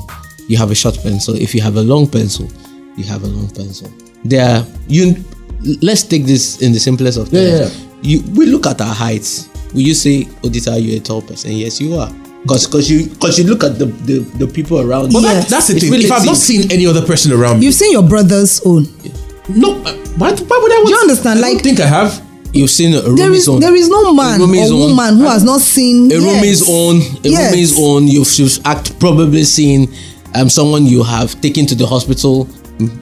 you 0.47 0.55
have 0.57 0.71
a 0.71 0.75
short 0.75 0.97
pencil. 1.03 1.35
If 1.35 1.53
you 1.53 1.59
have 1.61 1.75
a 1.75 1.81
long 1.83 2.07
pencil, 2.07 2.47
you 2.97 3.03
have 3.03 3.23
a 3.23 3.27
long 3.27 3.49
pencil. 3.49 3.91
There, 4.23 4.65
you. 4.87 5.15
Let's 5.81 6.03
take 6.03 6.25
this 6.25 6.61
in 6.61 6.71
the 6.71 6.79
simplest 6.79 7.17
of 7.17 7.27
Yeah, 7.33 7.41
terms. 7.67 7.77
yeah, 7.77 7.87
You, 8.01 8.21
we 8.37 8.45
look 8.45 8.65
at 8.65 8.79
our 8.79 8.93
heights. 8.95 9.49
Will 9.73 9.81
you 9.81 9.93
say, 9.93 10.23
Odita, 10.41 10.79
you're 10.81 10.97
a 10.97 11.03
tall 11.03 11.21
person? 11.21 11.51
Yes, 11.51 11.81
you 11.81 11.95
are. 11.95 12.09
Because 12.47 12.65
cause 12.67 12.89
you 12.89 13.07
because 13.09 13.37
you 13.37 13.45
look 13.45 13.63
at 13.63 13.77
the, 13.77 13.85
the, 13.85 14.19
the 14.39 14.47
people 14.47 14.79
around 14.79 15.11
But 15.11 15.19
you. 15.19 15.21
that, 15.27 15.33
Yes. 15.33 15.49
that's 15.49 15.67
the 15.67 15.75
It's 15.75 15.89
thing. 15.89 16.01
If 16.01 16.11
I've 16.11 16.25
not 16.25 16.37
seen 16.37 16.71
any 16.71 16.85
other 16.87 17.05
person 17.05 17.31
around 17.33 17.59
me, 17.59 17.65
You've 17.65 17.75
seen 17.75 17.91
your 17.91 18.03
brother's 18.03 18.61
own. 18.65 18.87
no. 19.49 19.75
uh, 19.83 19.93
Why, 20.17 20.31
why 20.31 20.57
would 20.61 20.71
I? 20.71 20.75
Want 20.77 20.87
Do 20.87 20.91
you 20.93 20.99
understand? 21.01 21.39
I 21.39 21.41
don't 21.41 21.53
Like- 21.55 21.63
think 21.63 21.79
I 21.79 21.87
have. 21.87 22.21
You've 22.53 22.69
seen 22.71 22.93
a 22.95 23.01
There 23.01 23.33
is 23.33 23.47
own. 23.49 23.59
there 23.59 23.75
is 23.75 23.89
no 23.89 24.13
man 24.13 24.39
A 24.39 24.43
or 24.43 24.47
roomie's 24.47 24.71
own. 24.71 24.79
woman 24.95 25.17
who 25.17 25.25
has 25.25 25.43
not 25.43 25.59
seen 25.61 26.09
a 26.11 26.15
yes. 26.15 26.23
roomie's 26.23 26.69
own 26.69 26.95
a 27.25 27.29
Yes. 27.29 27.51
roomie's 27.51 27.77
own 27.79 28.07
you've, 28.07 28.31
you've 28.39 28.57
act 28.65 28.97
probably 28.99 29.43
seen 29.43 29.93
um 30.33 30.49
someone 30.49 30.85
you 30.85 31.03
have 31.03 31.39
taken 31.41 31.65
to 31.67 31.75
the 31.75 31.85
hospital 31.85 32.47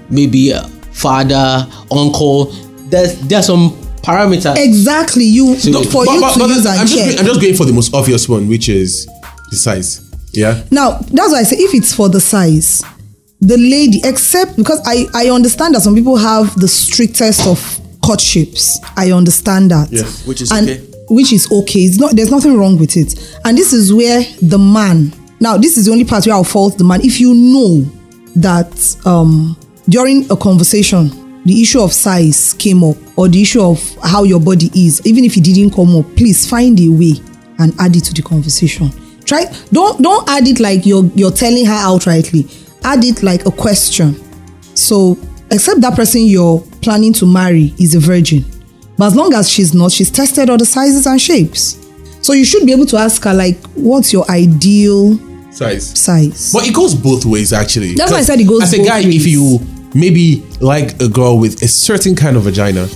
maybe 0.09 0.49
a 0.49 0.63
father 0.91 1.67
uncle 1.91 2.45
there's 2.89 3.15
there 3.29 3.39
are 3.39 3.43
some 3.43 3.71
parameters 4.01 4.55
Exactly. 4.57 5.23
You 5.25 5.55
So- 5.57 5.83
for 5.83 6.05
But- 6.05 6.13
you 6.15 6.21
but- 6.21 6.33
to 6.33 6.39
but 6.39 6.49
use 6.49 6.65
I'm 6.65 6.79
and 6.81 6.89
just, 6.89 6.99
check. 7.11 7.19
I'm 7.19 7.25
just 7.25 7.39
going 7.41 7.55
for 7.55 7.65
the 7.65 7.73
most 7.73 7.93
obvious 7.93 8.27
one, 8.29 8.47
which 8.47 8.67
is 8.69 9.07
The 9.49 9.55
size. 9.55 10.11
Yeah. 10.31 10.63
Now, 10.71 10.99
that's 10.99 11.31
why 11.31 11.39
I 11.39 11.43
say 11.43 11.55
if 11.57 11.73
it's 11.73 11.93
for 11.93 12.09
the 12.09 12.19
size, 12.19 12.83
the 13.41 13.57
lady, 13.57 14.01
except 14.03 14.57
because 14.57 14.81
I, 14.85 15.05
I 15.13 15.29
understand 15.29 15.75
that 15.75 15.81
some 15.81 15.95
people 15.95 16.17
have 16.17 16.55
the 16.59 16.67
strictest 16.67 17.47
of 17.47 17.79
courtships. 18.03 18.79
I 18.97 19.11
understand 19.11 19.71
that. 19.71 19.91
Yes, 19.91 20.25
which 20.25 20.41
is 20.41 20.51
and, 20.51 20.69
okay. 20.69 20.81
Which 21.09 21.31
is 21.31 21.51
okay. 21.51 21.81
It's 21.81 21.99
not 21.99 22.15
there's 22.15 22.31
nothing 22.31 22.57
wrong 22.57 22.77
with 22.77 22.97
it. 22.97 23.37
And 23.45 23.57
this 23.57 23.73
is 23.73 23.93
where 23.93 24.23
the 24.41 24.57
man 24.57 25.13
now 25.39 25.57
this 25.57 25.77
is 25.77 25.85
the 25.85 25.91
only 25.91 26.05
part 26.05 26.25
where 26.25 26.35
I'll 26.35 26.43
fault 26.43 26.77
the 26.77 26.83
man. 26.83 27.01
If 27.03 27.19
you 27.19 27.33
know 27.33 27.81
that 28.35 28.97
um 29.05 29.57
during 29.87 30.29
a 30.31 30.35
conversation 30.35 31.11
the 31.45 31.61
issue 31.61 31.79
of 31.79 31.93
size 31.93 32.53
came 32.53 32.83
up 32.83 32.97
or 33.15 33.27
the 33.27 33.39
issue 33.39 33.61
of 33.61 33.79
how 34.01 34.23
your 34.23 34.39
body 34.39 34.71
is, 34.73 35.05
even 35.05 35.23
if 35.23 35.37
it 35.37 35.43
didn't 35.43 35.71
come 35.71 35.95
up, 35.95 36.05
please 36.15 36.49
find 36.49 36.79
a 36.79 36.89
way 36.89 37.13
and 37.59 37.71
add 37.79 37.95
it 37.95 38.03
to 38.05 38.13
the 38.13 38.23
conversation. 38.23 38.89
Try 39.25 39.45
don't 39.71 40.01
don't 40.01 40.27
add 40.29 40.47
it 40.47 40.59
like 40.59 40.85
you're 40.85 41.05
you're 41.15 41.31
telling 41.31 41.65
her 41.65 41.73
outrightly. 41.73 42.45
Add 42.83 43.03
it 43.03 43.23
like 43.23 43.45
a 43.45 43.51
question. 43.51 44.15
So 44.75 45.17
except 45.51 45.81
that 45.81 45.95
person 45.95 46.21
you're 46.25 46.61
planning 46.81 47.13
to 47.13 47.25
marry 47.25 47.73
is 47.79 47.95
a 47.95 47.99
virgin. 47.99 48.45
But 48.97 49.07
as 49.07 49.15
long 49.15 49.33
as 49.33 49.49
she's 49.49 49.73
not, 49.73 49.91
she's 49.91 50.09
tested 50.11 50.49
all 50.49 50.57
the 50.57 50.65
sizes 50.65 51.05
and 51.05 51.19
shapes. 51.19 51.77
So 52.21 52.33
you 52.33 52.45
should 52.45 52.65
be 52.65 52.71
able 52.71 52.85
to 52.87 52.97
ask 52.97 53.23
her 53.23 53.33
like, 53.33 53.57
what's 53.75 54.13
your 54.13 54.29
ideal 54.31 55.17
Size. 55.51 55.99
size? 55.99 56.51
But 56.53 56.67
it 56.67 56.73
goes 56.73 56.95
both 56.95 57.25
ways, 57.25 57.51
actually. 57.53 57.93
That's 57.95 58.11
why 58.11 58.19
I 58.19 58.21
said 58.21 58.39
it 58.39 58.47
goes 58.47 58.63
As 58.63 58.73
a 58.73 58.83
guy, 58.83 59.01
ways. 59.01 59.15
if 59.25 59.27
you 59.27 59.59
maybe 59.93 60.43
like 60.61 60.99
a 61.01 61.07
girl 61.09 61.37
with 61.39 61.61
a 61.61 61.67
certain 61.67 62.15
kind 62.15 62.35
of 62.37 62.43
vagina, 62.43 62.87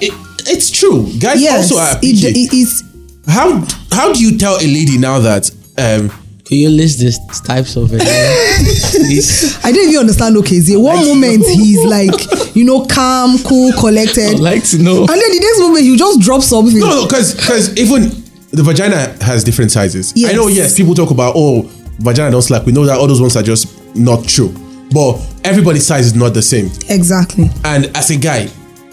it, 0.00 0.12
it's 0.48 0.70
true. 0.70 1.04
Guys 1.20 1.40
yes, 1.42 1.70
also 1.70 1.82
it, 1.82 1.96
appreciate. 1.96 2.36
it 2.36 2.52
is 2.54 2.82
how 3.28 3.64
how 3.92 4.12
do 4.12 4.20
you 4.24 4.36
tell 4.38 4.56
a 4.56 4.66
lady 4.66 4.98
now 4.98 5.18
that 5.20 5.50
um 5.78 6.08
Can 6.44 6.58
you 6.58 6.68
list 6.68 6.98
these 7.00 7.18
types 7.42 7.76
of 7.76 7.90
it? 7.92 8.02
I 9.64 9.72
don't 9.72 9.88
even 9.88 10.00
understand 10.00 10.36
Okezie. 10.36 10.80
One 10.80 10.96
like 10.96 11.06
moment 11.06 11.44
he's 11.46 11.84
like, 11.84 12.54
you 12.56 12.64
know, 12.64 12.84
calm, 12.86 13.38
cool, 13.44 13.72
collected. 13.74 14.34
I'd 14.34 14.40
like 14.40 14.64
to 14.70 14.78
know. 14.78 15.00
And 15.00 15.08
then 15.08 15.30
the 15.30 15.40
next 15.40 15.60
moment 15.60 15.84
you 15.84 15.96
just 15.96 16.20
drop 16.20 16.42
something. 16.42 16.78
no 16.78 16.88
no 16.88 17.06
because 17.06 17.34
because 17.34 17.76
even 17.76 18.10
the 18.50 18.62
vagina 18.62 19.16
has 19.22 19.44
different 19.44 19.70
sizes. 19.70 20.12
Yes. 20.14 20.32
I 20.32 20.36
know 20.36 20.48
yes 20.48 20.76
people 20.76 20.94
talk 20.94 21.10
about 21.10 21.34
oh 21.36 21.62
vagina 21.98 22.30
don't 22.30 22.42
slack. 22.42 22.66
We 22.66 22.72
know 22.72 22.84
that 22.84 22.98
all 22.98 23.06
those 23.06 23.20
ones 23.20 23.36
are 23.36 23.42
just 23.42 23.94
not 23.94 24.26
true. 24.26 24.54
But 24.92 25.18
everybody's 25.44 25.86
size 25.86 26.06
is 26.06 26.14
not 26.14 26.34
the 26.34 26.42
same. 26.42 26.66
Exactly. 26.90 27.48
And 27.64 27.86
as 27.96 28.10
a 28.10 28.16
guy, 28.18 28.48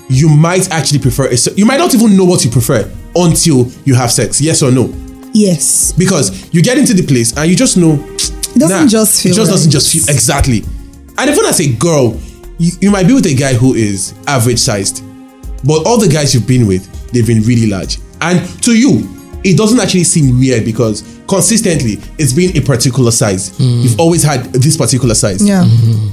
you 0.10 0.30
might 0.30 0.72
actually 0.72 1.00
prefer 1.00 1.28
a, 1.28 1.36
you 1.56 1.66
might 1.66 1.78
not 1.78 1.94
even 1.94 2.16
know 2.16 2.24
what 2.26 2.46
you 2.46 2.52
prefer 2.52 2.90
until 3.16 3.70
you 3.84 3.96
have 3.96 4.12
sex. 4.12 4.40
Yes 4.40 4.64
or 4.64 4.72
no? 4.72 4.94
Yes. 5.34 5.92
because 5.94 6.52
you 6.54 6.62
get 6.62 6.78
into 6.78 6.94
the 6.94 7.06
place 7.06 7.36
and 7.38 7.50
you 7.50 7.56
just 7.56 7.78
know 7.78 7.94
It 7.94 8.60
doesn't 8.60 8.90
just 8.90 9.22
feel 9.24 9.32
it 9.32 9.36
just 9.36 9.52
doesn't 9.52 9.72
just 9.72 9.92
feel 9.92 10.04
exactly. 10.14 10.64
And 11.18 11.30
even 11.30 11.46
as 11.46 11.60
a 11.60 11.72
girl 11.74 12.20
you, 12.58 12.72
you 12.82 12.92
might 12.92 13.08
be 13.08 13.14
with 13.14 13.26
a 13.28 13.34
guy 13.36 13.54
who 13.54 13.74
is 13.76 14.14
average 14.28 14.60
sized 14.60 15.04
but 15.66 15.86
all 15.86 15.98
the 16.00 16.08
guys 16.08 16.34
you've 16.34 16.48
been 16.48 16.66
with 16.68 16.88
they've 17.12 17.28
been 17.28 17.44
really 17.44 17.68
large. 17.68 17.98
And 18.22 18.42
to 18.64 18.78
you 18.78 19.08
it 19.44 19.58
doesn't 19.58 19.80
actually 19.80 20.04
seem 20.04 20.38
weird 20.40 20.66
because 20.66 21.04
consistently 21.28 21.98
it's 22.18 22.34
been 22.34 22.58
a 22.58 22.62
particular 22.62 23.12
size. 23.12 23.58
You've 23.60 24.00
always 24.00 24.22
had 24.24 24.46
this 24.52 24.76
particular 24.76 25.16
size. 25.16 25.48
Yeah. 25.48 25.64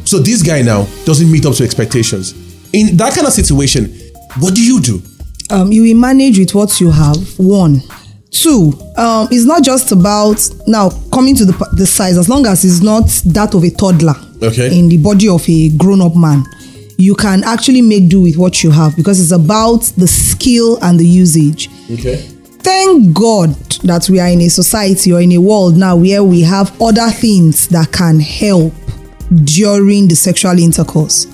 so 0.04 0.18
this 0.18 0.42
guy 0.42 0.62
now 0.62 0.86
doesn't 1.04 1.30
meet 1.30 1.44
up 1.46 1.54
to 1.56 1.64
expectations. 1.64 2.34
In 2.72 2.96
that 2.98 3.14
kind 3.14 3.26
of 3.26 3.32
situation 3.32 3.92
what 4.38 4.54
do 4.54 4.62
you 4.62 4.80
do? 4.80 5.02
Um, 5.50 5.72
you 5.72 5.82
will 5.82 5.94
manage 5.96 6.38
with 6.38 6.54
what 6.54 6.80
you 6.80 6.90
have. 6.90 7.16
One, 7.38 7.80
two. 8.42 8.72
Um, 8.96 9.28
it's 9.30 9.44
not 9.44 9.62
just 9.62 9.92
about 9.92 10.38
now 10.66 10.90
coming 11.12 11.34
to 11.36 11.44
the 11.44 11.52
the 11.76 11.86
size. 11.86 12.16
As 12.18 12.28
long 12.28 12.46
as 12.46 12.64
it's 12.64 12.80
not 12.82 13.06
that 13.26 13.54
of 13.54 13.64
a 13.64 13.70
toddler, 13.70 14.14
Okay. 14.42 14.78
in 14.78 14.88
the 14.88 14.98
body 14.98 15.28
of 15.28 15.48
a 15.48 15.68
grown-up 15.76 16.14
man, 16.16 16.44
you 16.98 17.14
can 17.14 17.42
actually 17.44 17.82
make 17.82 18.08
do 18.08 18.20
with 18.22 18.36
what 18.36 18.62
you 18.62 18.70
have 18.70 18.94
because 18.96 19.20
it's 19.20 19.32
about 19.32 19.82
the 19.96 20.06
skill 20.06 20.78
and 20.82 20.98
the 21.00 21.06
usage. 21.06 21.68
okay 21.90 22.16
Thank 22.60 23.14
God 23.14 23.50
that 23.84 24.08
we 24.10 24.18
are 24.18 24.26
in 24.28 24.40
a 24.40 24.48
society 24.48 25.12
or 25.12 25.20
in 25.20 25.30
a 25.32 25.38
world 25.38 25.76
now 25.76 25.94
where 25.96 26.24
we 26.24 26.40
have 26.42 26.72
other 26.82 27.10
things 27.10 27.68
that 27.68 27.92
can 27.92 28.18
help 28.18 28.72
during 29.44 30.08
the 30.08 30.16
sexual 30.16 30.58
intercourse. 30.58 31.26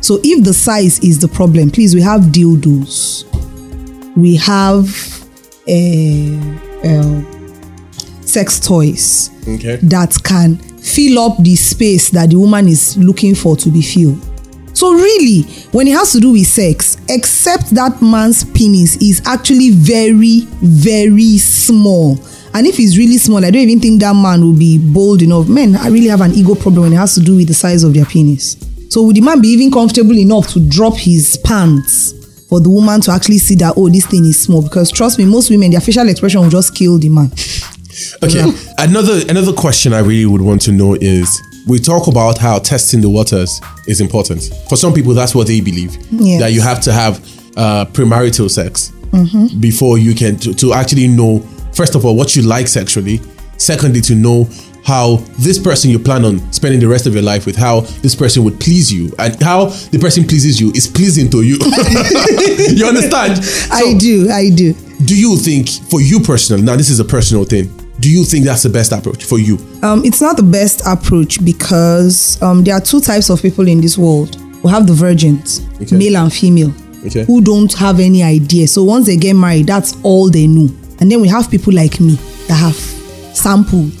So 0.00 0.18
if 0.24 0.44
the 0.44 0.54
size 0.54 0.98
is 1.00 1.18
the 1.18 1.28
problem, 1.28 1.70
please, 1.70 1.94
we 1.94 2.00
have 2.00 2.22
dildos. 2.32 3.24
We 4.16 4.36
have 4.36 4.86
Eh, 5.68 6.34
eh, 6.82 7.22
sex 8.22 8.58
toys 8.58 9.30
okay 9.46 9.76
that 9.82 10.16
can 10.24 10.56
fill 10.56 11.18
up 11.18 11.36
the 11.42 11.54
space 11.56 12.08
that 12.08 12.30
the 12.30 12.36
woman 12.36 12.68
is 12.68 12.96
looking 12.96 13.34
for 13.34 13.54
to 13.56 13.68
be 13.68 13.82
filled. 13.82 14.18
So 14.74 14.92
really, 14.92 15.42
when 15.72 15.88
it 15.88 15.92
has 15.92 16.12
to 16.12 16.20
do 16.20 16.32
with 16.32 16.46
sex, 16.46 16.96
except 17.08 17.70
that 17.74 18.00
man's 18.00 18.44
penis 18.44 18.96
is 19.02 19.20
actually 19.26 19.70
very, 19.70 20.42
very 20.62 21.36
small. 21.38 22.18
And 22.54 22.66
if 22.66 22.78
it's 22.78 22.96
really 22.96 23.18
small, 23.18 23.44
I 23.44 23.50
don't 23.50 23.62
even 23.62 23.80
think 23.80 24.00
that 24.00 24.14
man 24.14 24.40
will 24.40 24.56
be 24.56 24.78
bold 24.78 25.20
enough. 25.20 25.48
Men, 25.48 25.74
I 25.76 25.88
really 25.88 26.06
have 26.06 26.20
an 26.20 26.32
ego 26.32 26.54
problem 26.54 26.84
when 26.84 26.92
it 26.92 26.96
has 26.96 27.14
to 27.16 27.20
do 27.20 27.36
with 27.36 27.48
the 27.48 27.54
size 27.54 27.82
of 27.82 27.92
their 27.92 28.06
penis. 28.06 28.56
So 28.88 29.02
would 29.02 29.16
the 29.16 29.20
man 29.20 29.40
be 29.42 29.48
even 29.48 29.70
comfortable 29.70 30.16
enough 30.16 30.48
to 30.52 30.60
drop 30.60 30.96
his 30.96 31.36
pants 31.44 32.14
for 32.48 32.60
the 32.60 32.70
woman 32.70 33.00
to 33.02 33.10
actually 33.12 33.38
see 33.38 33.54
that, 33.56 33.74
oh, 33.76 33.88
this 33.88 34.06
thing 34.06 34.24
is 34.24 34.40
small? 34.42 34.62
Because 34.62 34.90
trust 34.90 35.18
me, 35.18 35.24
most 35.24 35.50
women, 35.50 35.70
their 35.70 35.80
facial 35.80 36.08
expression 36.08 36.40
will 36.40 36.50
just 36.50 36.74
kill 36.74 36.98
the 36.98 37.08
man. 37.08 37.30
Okay. 38.22 38.44
Another 38.78 39.20
another 39.28 39.52
question 39.52 39.92
I 39.92 39.98
really 40.00 40.26
would 40.26 40.40
want 40.40 40.62
to 40.62 40.72
know 40.72 40.94
is 41.00 41.40
we 41.66 41.78
talk 41.78 42.06
about 42.06 42.38
how 42.38 42.58
testing 42.58 43.00
the 43.00 43.08
waters 43.10 43.60
is 43.86 44.00
important. 44.00 44.50
For 44.68 44.76
some 44.76 44.92
people, 44.94 45.14
that's 45.14 45.34
what 45.34 45.46
they 45.48 45.60
believe. 45.60 45.96
Yes. 46.10 46.40
That 46.40 46.52
you 46.52 46.60
have 46.60 46.80
to 46.82 46.92
have 46.92 47.18
uh, 47.56 47.84
premarital 47.86 48.50
sex 48.50 48.92
Mm-hmm. 49.08 49.58
before 49.58 49.96
you 49.96 50.14
can 50.14 50.36
to, 50.36 50.52
to 50.52 50.74
actually 50.74 51.08
know 51.08 51.40
first 51.72 51.94
of 51.94 52.04
all 52.04 52.14
what 52.14 52.36
you 52.36 52.42
like 52.42 52.68
sexually. 52.68 53.22
Secondly, 53.56 54.02
to 54.02 54.14
know 54.14 54.44
how 54.88 55.16
this 55.38 55.58
person 55.58 55.90
you 55.90 55.98
plan 55.98 56.24
on 56.24 56.40
spending 56.52 56.80
the 56.80 56.88
rest 56.88 57.06
of 57.06 57.12
your 57.12 57.22
life 57.22 57.44
with, 57.46 57.56
how 57.56 57.80
this 58.02 58.14
person 58.14 58.42
would 58.44 58.58
please 58.58 58.90
you, 58.92 59.12
and 59.18 59.40
how 59.42 59.66
the 59.92 59.98
person 59.98 60.24
pleases 60.26 60.58
you 60.60 60.72
is 60.74 60.86
pleasing 60.88 61.28
to 61.30 61.42
you. 61.42 61.56
you 62.78 62.86
understand? 62.86 63.38
I 63.70 63.94
do, 63.98 64.30
I 64.30 64.48
do. 64.50 64.72
do 65.04 65.14
you 65.14 65.36
think 65.36 65.68
for 65.90 66.00
you 66.00 66.18
personally 66.20 66.62
now 66.62 66.74
this 66.74 66.90
is 66.90 66.98
a 66.98 67.04
personal 67.04 67.44
thing 67.44 67.66
do 68.00 68.10
you 68.10 68.24
think 68.24 68.44
that's 68.44 68.64
the 68.64 68.68
best 68.68 68.90
approach 68.92 69.24
for 69.24 69.38
you 69.38 69.56
Um, 69.82 70.02
it's 70.04 70.20
not 70.20 70.36
the 70.36 70.42
best 70.42 70.82
approach 70.86 71.32
because 71.44 72.40
um, 72.42 72.64
there 72.64 72.74
are 72.74 72.80
two 72.80 73.00
types 73.00 73.28
of 73.30 73.40
people 73.40 73.68
in 73.68 73.80
this 73.80 73.96
world. 73.98 74.36
We 74.64 74.70
have 74.70 74.86
the 74.88 74.92
virgins, 74.94 75.60
Okay. 75.82 75.96
male 75.96 76.16
and 76.16 76.32
female, 76.32 76.72
Okay. 77.06 77.24
who 77.26 77.40
don't 77.40 77.72
have 77.74 78.00
any 78.00 78.22
idea. 78.24 78.66
So 78.66 78.82
once 78.82 79.06
they 79.06 79.16
get 79.16 79.34
married, 79.34 79.66
that's 79.68 79.96
all 80.02 80.30
they 80.30 80.46
know. 80.48 80.68
And 81.00 81.10
then 81.10 81.20
we 81.20 81.28
have 81.28 81.48
people 81.50 81.72
like 81.72 82.00
me 82.00 82.14
that 82.48 82.54
have 82.66 82.76
sampled. 83.34 84.00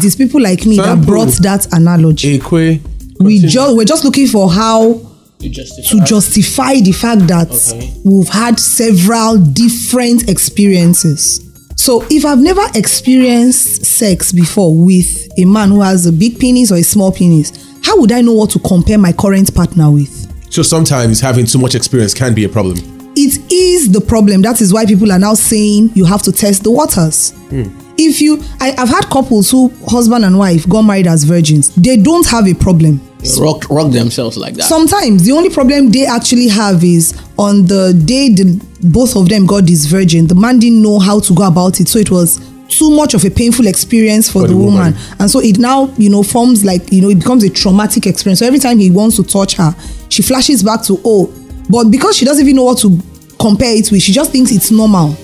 It 0.00 0.04
is 0.06 0.16
people 0.16 0.40
like 0.40 0.64
me 0.64 0.76
that 0.76 1.04
brought 1.04 1.28
that 1.42 1.70
analogy. 1.74 2.38
Ekwe. 2.38 2.80
we 3.20 3.38
just 3.40 3.76
we're 3.76 3.84
just 3.84 4.02
looking 4.02 4.26
for 4.28 4.50
how 4.50 4.98
To 5.40 5.48
justify. 5.50 5.98
to 5.98 6.04
justify 6.06 6.74
the 6.80 6.92
fact 6.92 7.26
that 7.28 7.50
Okay. 7.50 7.92
we've 8.02 8.28
had 8.28 8.58
several 8.58 9.36
different 9.36 10.30
experiences. 10.30 11.40
So 11.76 12.02
if 12.10 12.24
I've 12.24 12.38
never 12.40 12.62
experienced 12.74 13.84
sex 13.84 14.32
before 14.32 14.74
with 14.74 15.28
a 15.38 15.44
man 15.44 15.68
who 15.70 15.82
has 15.82 16.06
a 16.06 16.12
big 16.12 16.38
penis 16.38 16.72
or 16.72 16.76
a 16.76 16.82
small 16.82 17.12
penis, 17.12 17.52
how 17.82 17.98
would 18.00 18.10
I 18.12 18.22
know 18.22 18.32
what 18.32 18.48
to 18.50 18.58
compare 18.60 18.96
my 18.96 19.12
current 19.12 19.54
partner 19.54 19.90
with? 19.90 20.16
so 20.50 20.62
sometimes 20.62 21.20
having 21.20 21.44
too 21.46 21.58
much 21.58 21.74
experience 21.76 22.12
can 22.14 22.34
be 22.34 22.44
a 22.44 22.48
problem 22.48 22.76
It 23.16 23.38
is 23.52 23.92
the 23.92 24.00
problem. 24.00 24.40
That 24.42 24.60
is 24.62 24.72
why 24.72 24.86
people 24.86 25.12
are 25.12 25.18
now 25.18 25.34
saying 25.34 25.90
you 25.94 26.04
have 26.06 26.22
to 26.22 26.32
test 26.32 26.62
the 26.64 26.70
waters. 26.70 27.32
Hmm. 27.50 27.68
If 28.02 28.20
you, 28.20 28.42
I, 28.60 28.74
I've 28.78 28.88
had 28.88 29.04
couples 29.10 29.50
who 29.50 29.68
husband 29.88 30.24
and 30.24 30.38
wife 30.38 30.66
got 30.68 30.82
married 30.82 31.06
as 31.06 31.24
virgins. 31.24 31.74
They 31.74 31.96
don't 31.96 32.26
have 32.28 32.46
a 32.48 32.54
problem. 32.54 33.00
rock 33.38 33.68
rock 33.68 33.92
themselves 33.92 34.36
like 34.38 34.54
that. 34.54 34.64
Sometimes 34.64 35.24
the 35.24 35.32
only 35.32 35.50
problem 35.50 35.90
they 35.90 36.06
actually 36.06 36.48
have 36.48 36.82
is 36.82 37.12
on 37.38 37.66
the 37.66 37.92
day 38.06 38.30
the 38.32 38.58
both 38.82 39.14
of 39.16 39.28
them 39.28 39.44
got 39.46 39.66
this 39.66 39.84
virgin, 39.84 40.26
the 40.26 40.34
man 40.34 40.58
didn't 40.58 40.80
know 40.82 40.98
how 40.98 41.20
to 41.20 41.34
go 41.34 41.46
about 41.46 41.80
it, 41.80 41.88
so 41.88 41.98
it 41.98 42.10
was 42.10 42.40
too 42.68 42.90
much 42.90 43.12
of 43.14 43.24
a 43.24 43.30
painful 43.30 43.66
experience 43.66 44.28
for, 44.30 44.42
For 44.42 44.48
the, 44.48 44.54
the 44.54 44.56
woman. 44.56 44.94
woman. 44.94 44.94
and 45.18 45.28
so 45.30 45.40
it 45.40 45.58
now 45.58 45.92
you 45.98 46.08
know 46.08 46.22
forms 46.22 46.64
like 46.64 46.90
you 46.92 47.02
know 47.02 47.10
it 47.10 47.18
becomes 47.18 47.44
a 47.44 47.50
traumatic 47.50 48.06
experience. 48.06 48.38
So 48.38 48.46
every 48.46 48.58
time 48.60 48.78
he 48.78 48.90
wants 48.90 49.16
to 49.16 49.24
touch 49.24 49.54
her, 49.56 49.74
she 50.08 50.22
flashes 50.22 50.62
back 50.62 50.82
to 50.84 50.98
oh, 51.04 51.30
but 51.68 51.90
because 51.90 52.16
she 52.16 52.24
doesn't 52.24 52.42
even 52.42 52.56
know 52.56 52.64
what 52.64 52.78
to 52.78 52.98
compare 53.38 53.76
it 53.76 53.90
with, 53.92 54.00
she 54.02 54.12
just 54.12 54.30
thinks 54.32 54.50
it's 54.52 54.70
normal. 54.70 55.14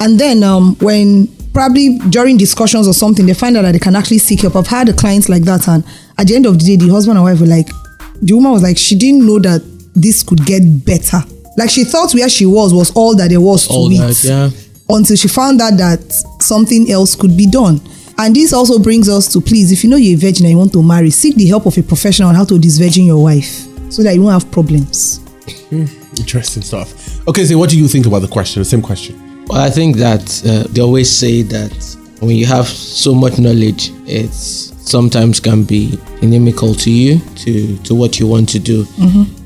And 0.00 0.18
then 0.18 0.42
um, 0.42 0.74
when 0.76 1.28
probably 1.52 1.98
during 2.10 2.36
discussions 2.36 2.86
or 2.86 2.94
something, 2.94 3.26
they 3.26 3.34
find 3.34 3.56
out 3.56 3.62
that 3.62 3.72
they 3.72 3.78
can 3.78 3.96
actually 3.96 4.18
seek 4.18 4.40
help. 4.42 4.56
I've 4.56 4.66
had 4.66 4.88
a 4.88 4.92
client 4.92 5.28
like 5.28 5.42
that, 5.44 5.68
and 5.68 5.84
at 6.18 6.26
the 6.26 6.34
end 6.36 6.46
of 6.46 6.58
the 6.58 6.64
day, 6.64 6.76
the 6.76 6.92
husband 6.92 7.18
and 7.18 7.24
wife 7.24 7.40
were 7.40 7.46
like, 7.46 7.68
the 8.22 8.34
woman 8.34 8.52
was 8.52 8.62
like, 8.62 8.76
she 8.78 8.96
didn't 8.96 9.26
know 9.26 9.38
that 9.40 9.62
this 9.94 10.22
could 10.22 10.44
get 10.44 10.84
better. 10.84 11.18
Like 11.56 11.70
she 11.70 11.84
thought 11.84 12.12
where 12.14 12.28
she 12.28 12.46
was 12.46 12.72
was 12.72 12.90
all 12.92 13.16
that 13.16 13.28
there 13.30 13.40
was 13.40 13.66
to 13.66 13.72
All 13.72 13.90
it. 13.90 13.98
that, 13.98 14.24
yeah. 14.24 14.50
Until 14.88 15.16
she 15.16 15.28
found 15.28 15.60
out 15.60 15.76
that 15.78 16.00
something 16.40 16.90
else 16.90 17.14
could 17.14 17.36
be 17.36 17.46
done. 17.46 17.80
And 18.18 18.36
this 18.36 18.52
also 18.52 18.78
brings 18.78 19.08
us 19.08 19.32
to 19.32 19.40
please, 19.40 19.72
if 19.72 19.82
you 19.82 19.90
know 19.90 19.96
you're 19.96 20.16
a 20.16 20.20
virgin 20.20 20.44
and 20.46 20.52
you 20.52 20.58
want 20.58 20.72
to 20.74 20.82
marry, 20.82 21.10
seek 21.10 21.36
the 21.36 21.46
help 21.46 21.66
of 21.66 21.76
a 21.78 21.82
professional 21.82 22.28
on 22.28 22.34
how 22.34 22.44
to 22.44 22.54
disvirgin 22.54 23.06
your 23.06 23.22
wife 23.22 23.66
so 23.90 24.02
that 24.02 24.14
you 24.14 24.22
won't 24.22 24.42
have 24.42 24.50
problems. 24.52 25.18
Hmm. 25.70 25.86
Interesting 26.16 26.62
stuff. 26.62 27.26
Okay, 27.26 27.44
so 27.44 27.56
what 27.56 27.70
do 27.70 27.78
you 27.78 27.88
think 27.88 28.06
about 28.06 28.20
the 28.20 28.28
question? 28.28 28.60
The 28.60 28.64
same 28.68 28.82
question. 28.82 29.16
Well, 29.50 29.60
I 29.60 29.68
think 29.68 29.96
that 29.96 30.22
uh, 30.46 30.72
they 30.72 30.80
always 30.80 31.10
say 31.10 31.42
that 31.42 31.72
when 32.20 32.36
you 32.36 32.46
have 32.46 32.68
so 32.68 33.12
much 33.12 33.36
knowledge, 33.40 33.90
it's 34.06 34.70
sometimes 34.88 35.40
can 35.40 35.64
be 35.64 35.98
inimical 36.22 36.72
to 36.74 36.88
you 36.88 37.18
to 37.42 37.76
to 37.78 37.94
what 37.96 38.20
you 38.20 38.28
want 38.28 38.48
to 38.50 38.60
do. 38.60 38.86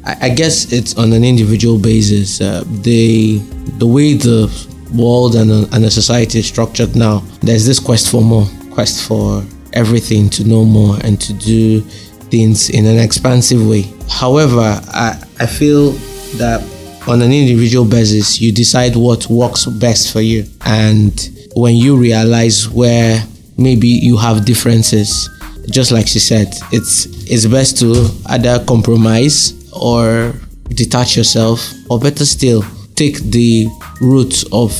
I, 0.04 0.16
I 0.26 0.28
guess 0.28 0.72
it's 0.74 0.98
on 0.98 1.14
an 1.14 1.24
individual 1.24 1.78
basis. 1.78 2.42
Uh, 2.42 2.64
the 2.82 3.38
the 3.78 3.86
way 3.86 4.12
the 4.12 4.52
world 4.92 5.36
and 5.36 5.50
a, 5.50 5.74
and 5.74 5.86
a 5.86 5.90
society 5.90 6.40
is 6.40 6.46
structured 6.46 6.94
now, 6.94 7.22
there's 7.40 7.64
this 7.64 7.78
quest 7.78 8.10
for 8.10 8.20
more, 8.20 8.46
quest 8.72 9.08
for 9.08 9.42
everything 9.72 10.28
to 10.30 10.44
know 10.44 10.66
more 10.66 10.98
and 11.02 11.18
to 11.22 11.32
do 11.32 11.80
things 12.28 12.68
in 12.68 12.84
an 12.84 12.98
expansive 12.98 13.66
way. 13.66 13.90
However, 14.10 14.78
I, 14.92 15.18
I 15.40 15.46
feel 15.46 15.92
that 16.36 16.60
on 17.06 17.20
an 17.22 17.32
individual 17.32 17.84
basis, 17.84 18.40
you 18.40 18.52
decide 18.52 18.96
what 18.96 19.26
works 19.28 19.66
best 19.66 20.12
for 20.12 20.20
you. 20.20 20.44
And 20.64 21.12
when 21.54 21.76
you 21.76 21.96
realize 21.96 22.68
where 22.68 23.22
maybe 23.58 23.88
you 23.88 24.16
have 24.16 24.44
differences, 24.44 25.28
just 25.70 25.92
like 25.92 26.06
she 26.06 26.18
said, 26.18 26.48
it's 26.72 27.06
it's 27.30 27.46
best 27.46 27.78
to 27.78 28.10
either 28.26 28.64
compromise 28.66 29.70
or 29.72 30.34
detach 30.70 31.16
yourself, 31.16 31.72
or 31.90 31.98
better 31.98 32.24
still, 32.24 32.64
take 32.94 33.18
the 33.18 33.66
route 34.00 34.44
of 34.52 34.72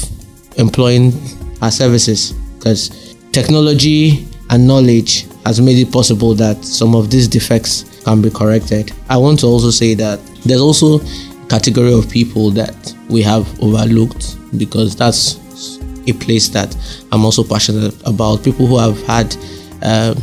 employing 0.57 1.13
our 1.63 1.71
services 1.71 2.33
because 2.59 3.17
technology 3.33 4.27
and 4.51 4.67
knowledge 4.67 5.27
has 5.45 5.61
made 5.61 5.79
it 5.79 5.93
possible 5.93 6.35
that 6.35 6.65
some 6.65 6.95
of 6.95 7.11
these 7.11 7.29
defects 7.29 8.03
can 8.05 8.23
be 8.23 8.31
corrected. 8.31 8.93
I 9.09 9.17
want 9.17 9.41
to 9.41 9.47
also 9.47 9.71
say 9.71 9.95
that 9.95 10.21
there's 10.45 10.61
also 10.61 11.01
category 11.55 11.93
of 11.93 12.11
people 12.11 12.51
that 12.51 12.75
we 13.09 13.23
have 13.23 13.45
overlooked 13.63 14.37
because 14.59 14.97
that's 14.97 15.23
a 16.09 16.13
place 16.25 16.49
that 16.51 16.71
I'm 17.13 17.25
also 17.25 17.43
passionate 17.45 17.95
about. 18.05 18.43
People 18.43 18.67
who 18.67 18.79
have 18.79 18.99
had 19.07 19.29
um, 19.83 20.17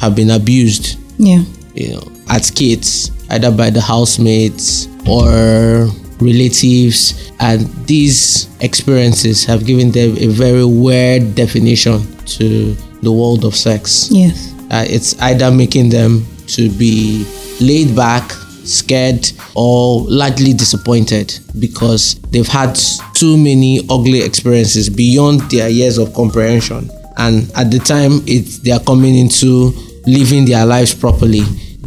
have 0.00 0.14
been 0.16 0.30
abused 0.30 0.98
Yeah. 1.18 1.42
you 1.74 1.88
know, 1.94 2.04
as 2.28 2.50
kids, 2.50 3.10
either 3.30 3.50
by 3.50 3.70
the 3.70 3.80
housemates 3.80 4.88
or 5.06 5.88
relatives, 6.20 7.32
and 7.40 7.60
these 7.86 8.48
experiences 8.60 9.44
have 9.44 9.64
given 9.66 9.90
them 9.92 10.16
a 10.18 10.26
very 10.26 10.64
weird 10.64 11.34
definition 11.34 12.02
to 12.38 12.74
the 13.02 13.12
world 13.12 13.44
of 13.44 13.54
sex. 13.54 14.08
Yes. 14.10 14.52
Uh, 14.70 14.84
it's 14.88 15.20
either 15.22 15.50
making 15.50 15.90
them 15.90 16.26
to 16.48 16.68
be 16.70 17.24
laid 17.60 17.94
back, 17.94 18.24
scared, 18.64 19.30
or 19.54 20.02
largely 20.08 20.52
disappointed 20.52 21.38
because 21.58 22.14
they've 22.30 22.46
had 22.46 22.78
too 23.14 23.36
many 23.36 23.80
ugly 23.90 24.22
experiences 24.22 24.88
beyond 24.88 25.40
their 25.50 25.68
years 25.68 25.98
of 25.98 26.12
comprehension. 26.14 26.90
And 27.16 27.50
at 27.56 27.70
the 27.70 27.78
time 27.78 28.22
it's 28.26 28.58
they 28.58 28.70
are 28.70 28.80
coming 28.80 29.16
into 29.16 29.72
living 30.06 30.44
their 30.44 30.66
lives 30.66 30.94
properly, 30.94 31.42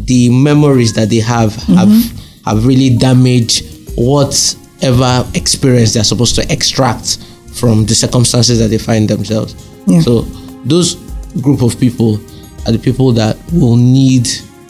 the 0.05 0.29
memories 0.29 0.93
that 0.93 1.09
they 1.09 1.19
have 1.19 1.55
have 1.55 1.87
mm-hmm. 1.87 2.49
have 2.49 2.65
really 2.65 2.95
damaged 2.97 3.63
whatever 3.97 5.25
experience 5.33 5.93
they're 5.93 6.03
supposed 6.03 6.35
to 6.35 6.51
extract 6.51 7.17
from 7.53 7.85
the 7.85 7.95
circumstances 7.95 8.59
that 8.59 8.67
they 8.67 8.77
find 8.77 9.09
themselves. 9.09 9.55
Yeah. 9.87 10.01
So 10.01 10.21
those 10.65 10.95
group 11.41 11.61
of 11.61 11.79
people 11.79 12.15
are 12.65 12.71
the 12.71 12.79
people 12.79 13.11
that 13.13 13.37
will 13.51 13.75
need 13.75 14.27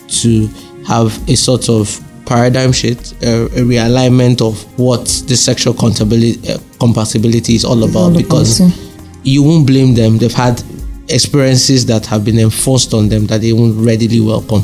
to 0.08 0.50
have 0.88 1.30
a 1.30 1.36
sort 1.36 1.70
of 1.70 2.00
paradigm 2.26 2.72
shift, 2.72 3.14
a, 3.24 3.46
a 3.46 3.62
realignment 3.62 4.42
of 4.42 4.80
what 4.80 5.06
the 5.28 5.36
sexual 5.36 5.74
compatibility, 5.74 6.52
uh, 6.52 6.58
compatibility 6.80 7.56
is 7.56 7.64
all 7.64 7.84
about 7.84 7.96
all 7.98 8.18
because 8.18 8.60
yeah. 8.60 8.70
you 9.24 9.44
won't 9.44 9.68
blame 9.68 9.94
them. 9.94 10.18
They've 10.18 10.34
had 10.34 10.62
experiences 11.10 11.86
that 11.86 12.06
have 12.08 12.26
been 12.26 12.40
enforced 12.40 12.94
on 12.94 13.10
them 13.10 13.28
that 13.28 13.42
they 13.42 13.54
won't 13.54 13.76
readily 13.86 14.20
welcome. 14.20 14.64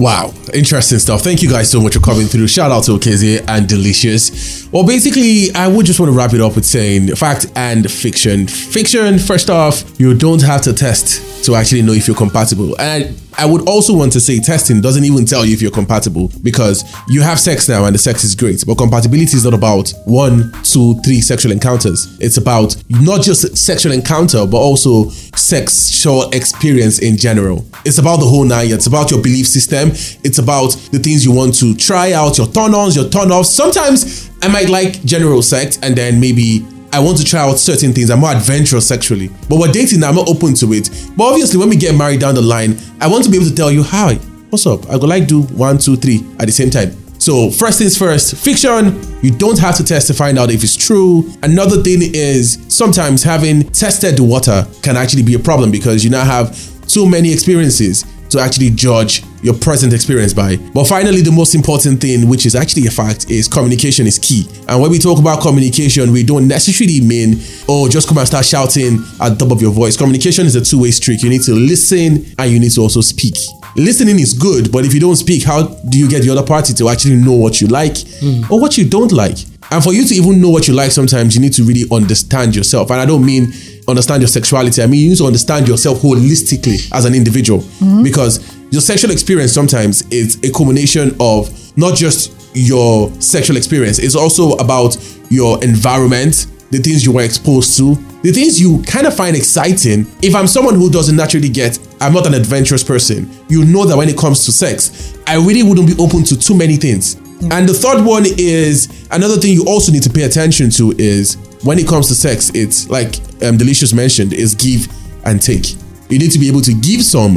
Wow, 0.00 0.32
interesting 0.54 0.98
stuff. 0.98 1.20
Thank 1.20 1.42
you 1.42 1.50
guys 1.50 1.70
so 1.70 1.78
much 1.78 1.92
for 1.92 2.00
coming 2.00 2.26
through. 2.26 2.48
Shout 2.48 2.70
out 2.70 2.84
to 2.84 2.92
Okezie 2.92 3.44
and 3.46 3.68
Delicious. 3.68 4.66
Well, 4.72 4.86
basically, 4.86 5.52
I 5.54 5.68
would 5.68 5.84
just 5.84 6.00
want 6.00 6.10
to 6.10 6.16
wrap 6.16 6.32
it 6.32 6.40
up 6.40 6.54
with 6.54 6.64
saying 6.64 7.14
fact 7.16 7.46
and 7.54 7.90
fiction. 7.90 8.46
Fiction, 8.46 9.18
first 9.18 9.50
off, 9.50 9.84
you 10.00 10.14
don't 10.14 10.40
have 10.42 10.62
to 10.62 10.72
test 10.72 11.44
to 11.44 11.54
actually 11.54 11.82
know 11.82 11.92
if 11.92 12.06
you're 12.06 12.16
compatible. 12.16 12.80
And 12.80 13.14
I 13.29 13.29
would 13.46 13.68
also 13.68 13.96
want 13.96 14.12
to 14.12 14.20
say 14.20 14.38
testing 14.40 14.80
doesn't 14.80 15.04
even 15.04 15.24
tell 15.24 15.44
you 15.44 15.52
if 15.52 15.62
you're 15.62 15.70
compatible 15.70 16.30
because 16.42 16.84
you 17.08 17.22
have 17.22 17.40
sex 17.40 17.68
now 17.68 17.84
and 17.84 17.94
the 17.94 17.98
sex 17.98 18.24
is 18.24 18.34
great. 18.34 18.64
But 18.66 18.76
compatibility 18.76 19.36
is 19.36 19.44
not 19.44 19.54
about 19.54 19.92
one, 20.04 20.52
two, 20.62 20.94
three 21.02 21.20
sexual 21.20 21.52
encounters. 21.52 22.16
It's 22.20 22.36
about 22.36 22.76
not 22.88 23.22
just 23.22 23.56
sexual 23.56 23.92
encounter, 23.92 24.46
but 24.46 24.58
also 24.58 25.08
sexual 25.10 26.30
experience 26.30 26.98
in 27.00 27.16
general. 27.16 27.64
It's 27.84 27.98
about 27.98 28.20
the 28.20 28.26
whole 28.26 28.44
nine. 28.44 28.70
It's 28.70 28.86
about 28.86 29.10
your 29.10 29.22
belief 29.22 29.46
system. 29.46 29.90
It's 30.24 30.38
about 30.38 30.72
the 30.92 30.98
things 30.98 31.24
you 31.24 31.32
want 31.32 31.54
to 31.60 31.74
try 31.76 32.12
out, 32.12 32.38
your 32.38 32.46
turn 32.46 32.74
ons, 32.74 32.96
your 32.96 33.08
turn 33.08 33.30
offs. 33.30 33.54
Sometimes 33.54 34.30
I 34.42 34.48
might 34.48 34.68
like 34.68 35.02
general 35.04 35.42
sex 35.42 35.78
and 35.82 35.96
then 35.96 36.20
maybe 36.20 36.66
I 36.92 36.98
want 36.98 37.18
to 37.18 37.24
try 37.24 37.40
out 37.40 37.58
certain 37.58 37.92
things. 37.92 38.10
I'm 38.10 38.20
more 38.20 38.32
adventurous 38.32 38.86
sexually. 38.86 39.28
But 39.48 39.58
we're 39.58 39.72
dating 39.72 40.00
now, 40.00 40.08
I'm 40.08 40.16
not 40.16 40.28
open 40.28 40.54
to 40.54 40.72
it. 40.72 40.90
But 41.16 41.24
obviously, 41.24 41.58
when 41.58 41.68
we 41.68 41.76
get 41.76 41.94
married 41.94 42.20
down 42.20 42.34
the 42.34 42.42
line, 42.42 42.76
I 43.00 43.06
want 43.08 43.24
to 43.24 43.30
be 43.30 43.36
able 43.36 43.48
to 43.48 43.54
tell 43.54 43.70
you, 43.70 43.82
hi, 43.82 44.14
what's 44.50 44.66
up? 44.66 44.88
I 44.88 44.98
go 44.98 45.06
like 45.06 45.28
do 45.28 45.42
one, 45.42 45.78
two, 45.78 45.96
three 45.96 46.26
at 46.38 46.46
the 46.46 46.52
same 46.52 46.70
time. 46.70 46.92
So 47.20 47.50
first 47.50 47.78
things 47.78 47.98
first, 47.98 48.34
fiction, 48.34 48.98
you 49.22 49.30
don't 49.30 49.58
have 49.58 49.76
to 49.76 49.84
test 49.84 50.06
to 50.06 50.14
find 50.14 50.38
out 50.38 50.50
if 50.50 50.64
it's 50.64 50.74
true. 50.74 51.30
Another 51.42 51.82
thing 51.82 51.98
is 52.00 52.64
sometimes 52.68 53.22
having 53.22 53.62
tested 53.70 54.16
the 54.16 54.24
water 54.24 54.66
can 54.82 54.96
actually 54.96 55.22
be 55.22 55.34
a 55.34 55.38
problem 55.38 55.70
because 55.70 56.02
you 56.02 56.10
now 56.10 56.24
have 56.24 56.56
so 56.56 57.04
many 57.04 57.30
experiences 57.30 58.04
to 58.30 58.40
actually 58.40 58.70
judge 58.70 59.22
your 59.42 59.54
present 59.54 59.92
experience 59.92 60.34
by. 60.34 60.56
But 60.74 60.84
finally, 60.84 61.22
the 61.22 61.32
most 61.32 61.54
important 61.54 62.00
thing, 62.00 62.28
which 62.28 62.46
is 62.46 62.54
actually 62.54 62.86
a 62.86 62.90
fact, 62.90 63.30
is 63.30 63.48
communication 63.48 64.06
is 64.06 64.18
key. 64.18 64.46
And 64.68 64.80
when 64.80 64.90
we 64.90 64.98
talk 64.98 65.18
about 65.18 65.40
communication, 65.42 66.12
we 66.12 66.22
don't 66.22 66.46
necessarily 66.46 67.00
mean, 67.00 67.40
oh, 67.68 67.88
just 67.88 68.08
come 68.08 68.18
and 68.18 68.26
start 68.26 68.44
shouting 68.44 68.98
at 69.20 69.30
the 69.30 69.36
top 69.36 69.50
of 69.50 69.62
your 69.62 69.72
voice. 69.72 69.96
Communication 69.96 70.46
is 70.46 70.56
a 70.56 70.60
two 70.60 70.80
way 70.80 70.90
street. 70.90 71.22
You 71.22 71.30
need 71.30 71.42
to 71.42 71.52
listen 71.54 72.26
and 72.38 72.50
you 72.50 72.60
need 72.60 72.72
to 72.72 72.80
also 72.80 73.00
speak. 73.00 73.34
Listening 73.76 74.18
is 74.18 74.32
good, 74.32 74.72
but 74.72 74.84
if 74.84 74.92
you 74.92 75.00
don't 75.00 75.16
speak, 75.16 75.44
how 75.44 75.62
do 75.62 75.98
you 75.98 76.08
get 76.08 76.22
the 76.22 76.30
other 76.30 76.44
party 76.44 76.74
to 76.74 76.88
actually 76.88 77.16
know 77.16 77.34
what 77.34 77.60
you 77.60 77.68
like 77.68 77.96
hmm. 78.20 78.42
or 78.52 78.60
what 78.60 78.76
you 78.76 78.88
don't 78.88 79.12
like? 79.12 79.38
And 79.70 79.82
for 79.82 79.92
you 79.92 80.04
to 80.04 80.14
even 80.14 80.40
know 80.40 80.50
what 80.50 80.66
you 80.66 80.74
like, 80.74 80.90
sometimes 80.90 81.34
you 81.34 81.40
need 81.40 81.52
to 81.54 81.62
really 81.62 81.84
understand 81.92 82.56
yourself. 82.56 82.90
And 82.90 83.00
I 83.00 83.06
don't 83.06 83.24
mean 83.24 83.52
understand 83.88 84.22
your 84.22 84.28
sexuality. 84.28 84.82
I 84.82 84.86
mean, 84.86 85.00
you 85.00 85.08
need 85.10 85.18
to 85.18 85.26
understand 85.26 85.68
yourself 85.68 85.98
holistically 85.98 86.90
as 86.92 87.04
an 87.04 87.14
individual 87.14 87.60
mm-hmm. 87.60 88.02
because 88.02 88.56
your 88.70 88.80
sexual 88.80 89.10
experience 89.10 89.52
sometimes 89.52 90.02
is 90.10 90.38
a 90.42 90.52
culmination 90.52 91.16
of 91.20 91.50
not 91.76 91.96
just 91.96 92.36
your 92.54 93.12
sexual 93.20 93.56
experience, 93.56 93.98
it's 93.98 94.16
also 94.16 94.52
about 94.56 94.96
your 95.28 95.62
environment, 95.62 96.46
the 96.70 96.78
things 96.78 97.04
you 97.04 97.12
were 97.12 97.22
exposed 97.22 97.76
to, 97.78 97.94
the 98.22 98.32
things 98.32 98.60
you 98.60 98.82
kind 98.82 99.06
of 99.06 99.16
find 99.16 99.36
exciting. 99.36 100.06
If 100.22 100.34
I'm 100.34 100.46
someone 100.46 100.74
who 100.74 100.90
doesn't 100.90 101.16
naturally 101.16 101.48
get, 101.48 101.78
I'm 102.00 102.12
not 102.12 102.26
an 102.26 102.34
adventurous 102.34 102.82
person, 102.82 103.30
you 103.48 103.64
know 103.64 103.84
that 103.84 103.96
when 103.96 104.08
it 104.08 104.16
comes 104.16 104.44
to 104.46 104.52
sex, 104.52 105.16
I 105.26 105.36
really 105.36 105.62
wouldn't 105.62 105.86
be 105.86 105.94
open 106.02 106.24
to 106.24 106.38
too 106.38 106.56
many 106.56 106.76
things. 106.76 107.16
And 107.50 107.68
the 107.68 107.72
third 107.74 108.04
one 108.04 108.24
is 108.26 109.06
another 109.10 109.36
thing 109.36 109.54
you 109.54 109.64
also 109.66 109.90
need 109.92 110.02
to 110.02 110.10
pay 110.10 110.22
attention 110.22 110.70
to 110.70 110.92
is 110.98 111.36
when 111.62 111.78
it 111.78 111.86
comes 111.88 112.08
to 112.08 112.14
sex, 112.14 112.50
it's 112.54 112.88
like 112.90 113.16
um, 113.42 113.56
Delicious 113.56 113.92
mentioned, 113.92 114.32
is 114.32 114.54
give 114.54 114.86
and 115.24 115.40
take. 115.40 115.72
You 116.10 116.18
need 116.18 116.32
to 116.32 116.38
be 116.38 116.48
able 116.48 116.60
to 116.62 116.74
give 116.74 117.02
some 117.02 117.36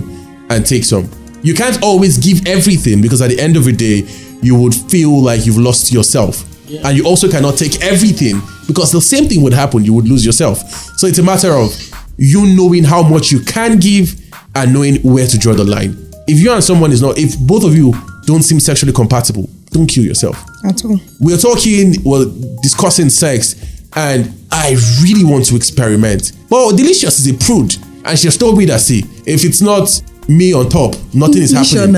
and 0.50 0.66
take 0.66 0.84
some. 0.84 1.10
You 1.42 1.54
can't 1.54 1.82
always 1.82 2.18
give 2.18 2.46
everything 2.48 3.02
because 3.02 3.22
at 3.22 3.30
the 3.30 3.40
end 3.40 3.56
of 3.58 3.66
the 3.66 3.72
day, 3.74 4.04
you 4.42 4.60
would 4.60 4.74
feel 4.74 5.22
like 5.22 5.46
you've 5.46 5.58
lost 5.58 5.92
yourself. 5.92 6.50
And 6.70 6.98
you 6.98 7.06
also 7.06 7.30
cannot 7.30 7.58
take 7.58 7.82
everything 7.84 8.42
because 8.68 8.92
the 8.92 9.02
same 9.02 9.28
thing 9.28 9.42
would 9.44 9.54
happen, 9.54 9.84
you 9.84 9.94
would 9.94 10.08
lose 10.08 10.26
yourself. 10.26 10.58
So 10.98 11.08
it's 11.08 11.20
a 11.20 11.24
matter 11.24 11.52
of 11.52 11.72
you 12.18 12.46
knowing 12.56 12.84
how 12.84 13.04
much 13.04 13.32
you 13.32 13.42
can 13.42 13.80
give 13.80 14.20
and 14.56 14.74
knowing 14.74 14.96
where 15.02 15.28
to 15.28 15.38
draw 15.38 15.54
the 15.54 15.64
line. 15.64 15.98
If 16.28 16.40
you 16.40 16.52
and 16.52 16.64
someone 16.64 16.92
is 16.92 17.02
not, 17.02 17.18
if 17.18 17.38
both 17.40 17.64
of 17.64 17.76
you 17.76 17.94
don't 18.26 18.44
seem 18.44 18.60
sexually 18.60 18.94
compatible, 18.94 19.50
don't 19.74 19.88
kill 19.88 20.04
yourself 20.06 20.44
At 20.66 20.84
all. 20.86 21.00
we're 21.20 21.38
talking, 21.38 21.96
well, 22.06 22.26
discussing 22.62 23.10
sex, 23.10 23.56
and 23.96 24.32
I 24.52 24.76
really 25.02 25.24
want 25.24 25.46
to 25.48 25.56
experiment. 25.56 26.32
But 26.50 26.76
Delicious 26.76 27.20
is 27.20 27.28
a 27.28 27.34
prude, 27.46 27.76
and 28.06 28.18
she 28.18 28.28
has 28.28 28.38
told 28.38 28.58
me 28.58 28.66
that, 28.66 28.80
see, 28.82 29.04
if 29.26 29.44
it's 29.44 29.62
not 29.62 29.90
me 30.30 30.54
on 30.54 30.70
top, 30.70 30.96
nothing 31.14 31.42
is 31.42 31.52
happening. 31.52 31.92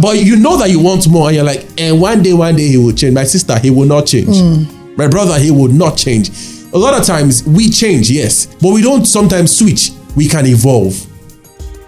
But 0.00 0.22
you 0.22 0.36
know 0.36 0.56
that 0.58 0.70
you 0.70 0.80
want 0.80 1.08
more, 1.08 1.26
and 1.28 1.36
you're 1.36 1.44
like, 1.44 1.66
and 1.80 2.00
one 2.00 2.22
day, 2.22 2.32
one 2.32 2.54
day 2.54 2.68
he 2.68 2.76
will 2.76 2.92
change. 2.92 3.14
My 3.14 3.24
sister, 3.24 3.58
he 3.58 3.70
will 3.70 3.86
not 3.86 4.06
change. 4.06 4.36
Hmm. 4.38 4.94
My 4.96 5.08
brother, 5.08 5.38
he 5.38 5.50
will 5.50 5.68
not 5.68 5.96
change. 5.96 6.30
A 6.72 6.78
lot 6.78 6.94
of 6.98 7.04
times 7.04 7.42
we 7.44 7.68
change, 7.70 8.10
yes, 8.10 8.46
but 8.60 8.72
we 8.72 8.82
don't 8.82 9.04
sometimes 9.04 9.56
switch 9.58 9.90
we 10.16 10.28
can 10.28 10.46
evolve. 10.46 10.94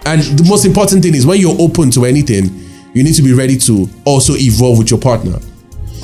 And 0.04 0.22
the 0.36 0.44
most 0.48 0.64
important 0.64 1.02
thing 1.04 1.14
is 1.14 1.24
when 1.24 1.38
you're 1.40 1.54
open 1.60 1.90
to 1.92 2.04
anything, 2.04 2.50
you 2.94 3.02
need 3.02 3.14
to 3.14 3.22
be 3.22 3.32
ready 3.32 3.56
to 3.58 3.88
also 4.04 4.34
evolve 4.36 4.78
with 4.78 4.90
your 4.90 5.00
partner. 5.00 5.38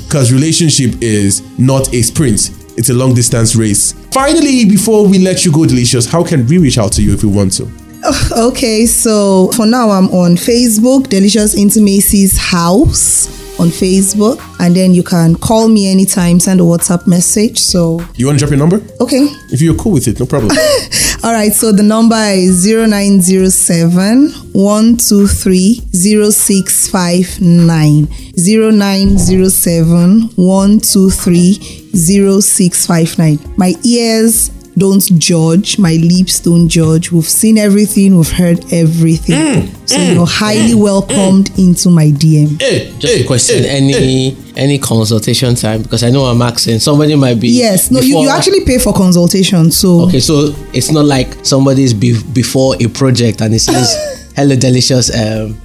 Because 0.05 0.31
relationship 0.33 1.01
is 1.01 1.41
not 1.59 1.93
a 1.93 2.01
sprint, 2.01 2.51
it's 2.77 2.89
a 2.89 2.93
long 2.93 3.13
distance 3.13 3.55
race. 3.55 3.91
Finally, 4.11 4.65
before 4.65 5.07
we 5.07 5.19
let 5.19 5.45
you 5.45 5.51
go, 5.51 5.65
Delicious, 5.65 6.05
how 6.09 6.23
can 6.23 6.47
we 6.47 6.57
reach 6.57 6.77
out 6.77 6.91
to 6.93 7.03
you 7.03 7.13
if 7.13 7.23
we 7.23 7.29
want 7.29 7.53
to? 7.53 7.69
Oh, 8.03 8.49
okay, 8.51 8.85
so 8.85 9.51
for 9.51 9.65
now 9.65 9.89
I'm 9.89 10.07
on 10.09 10.35
Facebook, 10.35 11.09
Delicious 11.09 11.55
Intimacies 11.55 12.37
House 12.37 13.27
on 13.59 13.67
Facebook, 13.67 14.39
and 14.61 14.73
then 14.73 14.93
you 14.93 15.03
can 15.03 15.35
call 15.35 15.67
me 15.67 15.91
anytime, 15.91 16.39
send 16.39 16.61
a 16.61 16.63
WhatsApp 16.63 17.05
message. 17.07 17.59
So 17.59 17.99
You 18.15 18.25
want 18.27 18.39
to 18.39 18.45
drop 18.45 18.51
your 18.51 18.57
number? 18.59 18.77
okay. 19.01 19.27
If 19.51 19.61
you're 19.61 19.75
cool 19.75 19.91
with 19.91 20.07
it, 20.07 20.17
no 20.19 20.25
problem. 20.25 20.51
All 21.21 21.33
right, 21.33 21.51
so 21.51 21.73
the 21.73 21.83
number 21.83 22.15
is 22.15 22.65
0907 22.65 24.29
123 24.53 25.73
0659. 25.91 28.07
0907 28.37 30.21
123 30.35 31.53
0659. 31.93 33.37
My 33.57 33.73
ears 33.83 34.49
don't 34.79 35.01
judge, 35.19 35.77
my 35.77 35.93
lips 35.93 36.39
don't 36.39 36.67
judge. 36.69 37.11
We've 37.11 37.23
seen 37.23 37.57
everything, 37.57 38.15
we've 38.17 38.31
heard 38.31 38.63
everything. 38.73 39.67
so 39.85 39.97
you're 39.99 40.25
highly 40.25 40.73
welcomed 40.75 41.51
into 41.59 41.89
my 41.89 42.07
DM. 42.07 42.59
hey, 42.61 42.91
Just 42.97 43.13
hey, 43.15 43.23
a 43.23 43.27
question: 43.27 43.63
hey, 43.63 43.69
any 43.69 43.93
hey. 44.31 44.37
any 44.55 44.79
consultation 44.79 45.55
time? 45.55 45.81
Because 45.83 46.03
I 46.03 46.09
know 46.09 46.23
I'm 46.25 46.41
asking. 46.41 46.79
Somebody 46.79 47.15
might 47.15 47.39
be. 47.39 47.49
Yes, 47.49 47.91
no, 47.91 47.99
you, 47.99 48.19
you 48.19 48.29
actually 48.29 48.65
pay 48.65 48.77
for 48.79 48.93
consultation. 48.93 49.69
So 49.71 50.01
Okay, 50.07 50.19
so 50.19 50.53
it's 50.73 50.91
not 50.91 51.05
like 51.05 51.45
somebody's 51.45 51.93
be- 51.93 52.21
before 52.33 52.75
a 52.79 52.87
project 52.87 53.41
and 53.41 53.53
it 53.53 53.59
says, 53.59 54.31
"Hello, 54.35 54.55
delicious." 54.55 55.09
Um, 55.13 55.57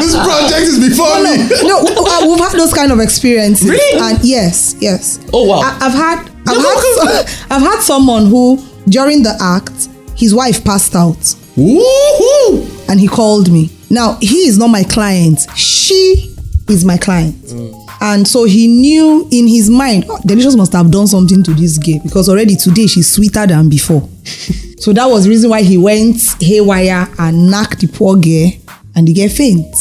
this 0.00 0.14
project 0.16 0.62
is 0.66 0.78
before 0.88 1.16
me. 1.22 1.36
no, 1.68 1.78
uh, 1.80 2.26
we've 2.26 2.38
had 2.40 2.52
those 2.58 2.72
kind 2.72 2.92
of 2.92 3.00
experiences. 3.00 3.68
Really? 3.70 4.00
And 4.00 4.18
yes, 4.24 4.74
yes. 4.80 5.18
Oh, 5.32 5.44
wow. 5.44 5.60
I, 5.60 5.72
have 5.84 5.92
had, 5.92 6.30
I've 6.46 6.56
had, 6.56 7.46
I've 7.50 7.62
had 7.62 7.80
someone 7.80 8.26
who 8.26 8.62
during 8.88 9.22
the 9.22 9.36
act, 9.40 9.88
his 10.16 10.34
wife 10.34 10.64
passed 10.64 10.94
out, 10.94 11.16
Woohoo! 11.56 12.88
and 12.88 12.98
he 12.98 13.08
called 13.08 13.50
me. 13.50 13.70
Now 13.90 14.18
he 14.20 14.46
is 14.48 14.58
not 14.58 14.68
my 14.68 14.84
client. 14.84 15.40
She 15.56 16.34
is 16.68 16.84
my 16.84 16.96
client. 16.96 17.36
Mm. 17.44 17.78
And 18.00 18.26
so 18.26 18.44
he 18.44 18.66
knew 18.66 19.28
in 19.30 19.46
his 19.46 19.70
mind, 19.70 20.06
"Oh, 20.08 20.18
Delicious 20.26 20.56
must 20.56 20.72
have 20.72 20.90
done 20.90 21.06
something 21.06 21.42
to 21.44 21.54
this 21.54 21.78
girl 21.78 22.00
because 22.02 22.28
already 22.28 22.56
today 22.56 22.86
she's 22.86 23.08
sweeter 23.12 23.46
than 23.46 23.68
before. 23.68 24.08
so 24.78 24.92
that 24.92 25.06
was 25.06 25.24
the 25.24 25.30
reason 25.30 25.50
why 25.50 25.62
he 25.62 25.78
went 25.78 26.20
haywire 26.40 27.08
and 27.18 27.50
knocked 27.50 27.80
the 27.80 27.86
poor 27.86 28.16
girl 28.16 28.50
and 28.96 29.06
the 29.06 29.12
girl 29.14 29.28
faint. 29.28 29.74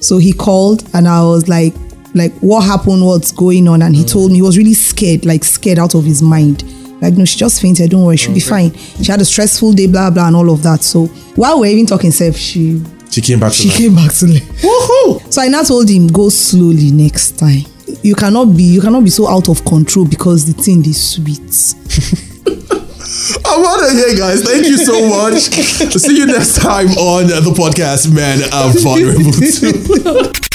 So 0.00 0.18
he 0.18 0.32
called 0.32 0.88
and 0.94 1.06
I 1.06 1.22
was 1.22 1.48
like, 1.48 1.74
like 2.14 2.32
what 2.40 2.62
happened, 2.62 3.04
what's 3.04 3.32
going 3.32 3.68
on? 3.68 3.82
And 3.82 3.94
he 3.94 4.02
mm. 4.04 4.12
told 4.12 4.30
me 4.30 4.36
he 4.36 4.42
was 4.42 4.58
really 4.58 4.74
scared, 4.74 5.24
like 5.24 5.44
scared 5.44 5.78
out 5.78 5.94
of 5.94 6.04
his 6.04 6.22
mind. 6.22 6.64
Like, 7.00 7.14
no, 7.14 7.24
she 7.24 7.38
just 7.38 7.62
fainted, 7.62 7.90
don't 7.90 8.04
worry, 8.04 8.16
she'll 8.16 8.34
be 8.34 8.40
fine. 8.40 8.74
She 8.74 9.10
had 9.10 9.20
a 9.20 9.24
stressful 9.24 9.72
day, 9.72 9.86
blah 9.86 10.10
blah, 10.10 10.26
and 10.26 10.36
all 10.36 10.50
of 10.50 10.62
that. 10.64 10.82
So 10.82 11.06
while 11.36 11.60
we're 11.60 11.72
even 11.72 11.86
talking 11.86 12.10
self, 12.10 12.36
she 12.36 12.82
She 13.10 13.20
came 13.20 13.40
back 13.40 13.52
she 13.52 13.68
life. 13.68 13.76
came 13.78 13.94
back 13.94 14.12
to 14.14 14.26
life. 14.26 14.62
Woohoo! 14.62 15.32
So 15.32 15.40
I 15.42 15.48
now 15.48 15.62
told 15.62 15.88
him, 15.88 16.08
go 16.08 16.28
slowly 16.28 16.90
next 16.90 17.38
time. 17.38 17.64
You 18.02 18.14
cannot 18.14 18.56
be 18.56 18.64
you 18.64 18.80
cannot 18.80 19.04
be 19.04 19.10
so 19.10 19.28
out 19.28 19.48
of 19.48 19.64
control 19.64 20.04
because 20.04 20.52
the 20.52 20.62
thing 20.62 20.84
is 20.84 21.14
sweet. 21.14 21.74
I'm 23.46 23.64
out 23.64 23.82
of 23.84 23.92
here, 23.92 24.16
guys. 24.16 24.42
Thank 24.42 24.66
you 24.66 24.78
so 24.78 25.08
much. 25.08 25.34
See 25.98 26.16
you 26.16 26.26
next 26.26 26.56
time 26.56 26.88
on 26.88 27.26
the 27.26 27.52
podcast, 27.56 28.12
Men 28.14 28.42
Are 28.52 28.72
Vulnerable 28.80 29.32
Too. 29.32 30.32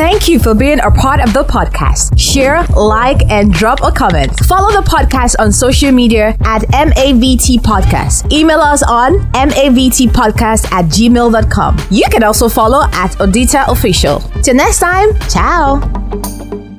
Thank 0.00 0.28
you 0.28 0.38
for 0.38 0.54
being 0.54 0.80
a 0.80 0.90
part 0.90 1.20
of 1.20 1.34
the 1.34 1.44
podcast. 1.44 2.18
Share, 2.18 2.64
like, 2.74 3.20
and 3.30 3.52
drop 3.52 3.82
a 3.82 3.92
comment. 3.92 4.34
Follow 4.46 4.70
the 4.72 4.88
podcast 4.88 5.36
on 5.38 5.52
social 5.52 5.92
media 5.92 6.34
at 6.40 6.62
MAVT 6.72 7.58
Podcast. 7.58 8.32
Email 8.32 8.60
us 8.60 8.82
on 8.82 9.18
MAVTpodcast 9.32 10.72
at 10.72 10.86
gmail.com. 10.86 11.78
You 11.90 12.04
can 12.10 12.22
also 12.22 12.48
follow 12.48 12.84
at 12.94 13.10
Odita 13.18 13.68
Official. 13.68 14.20
Till 14.42 14.54
next 14.54 14.78
time, 14.78 15.10
ciao. 15.28 16.69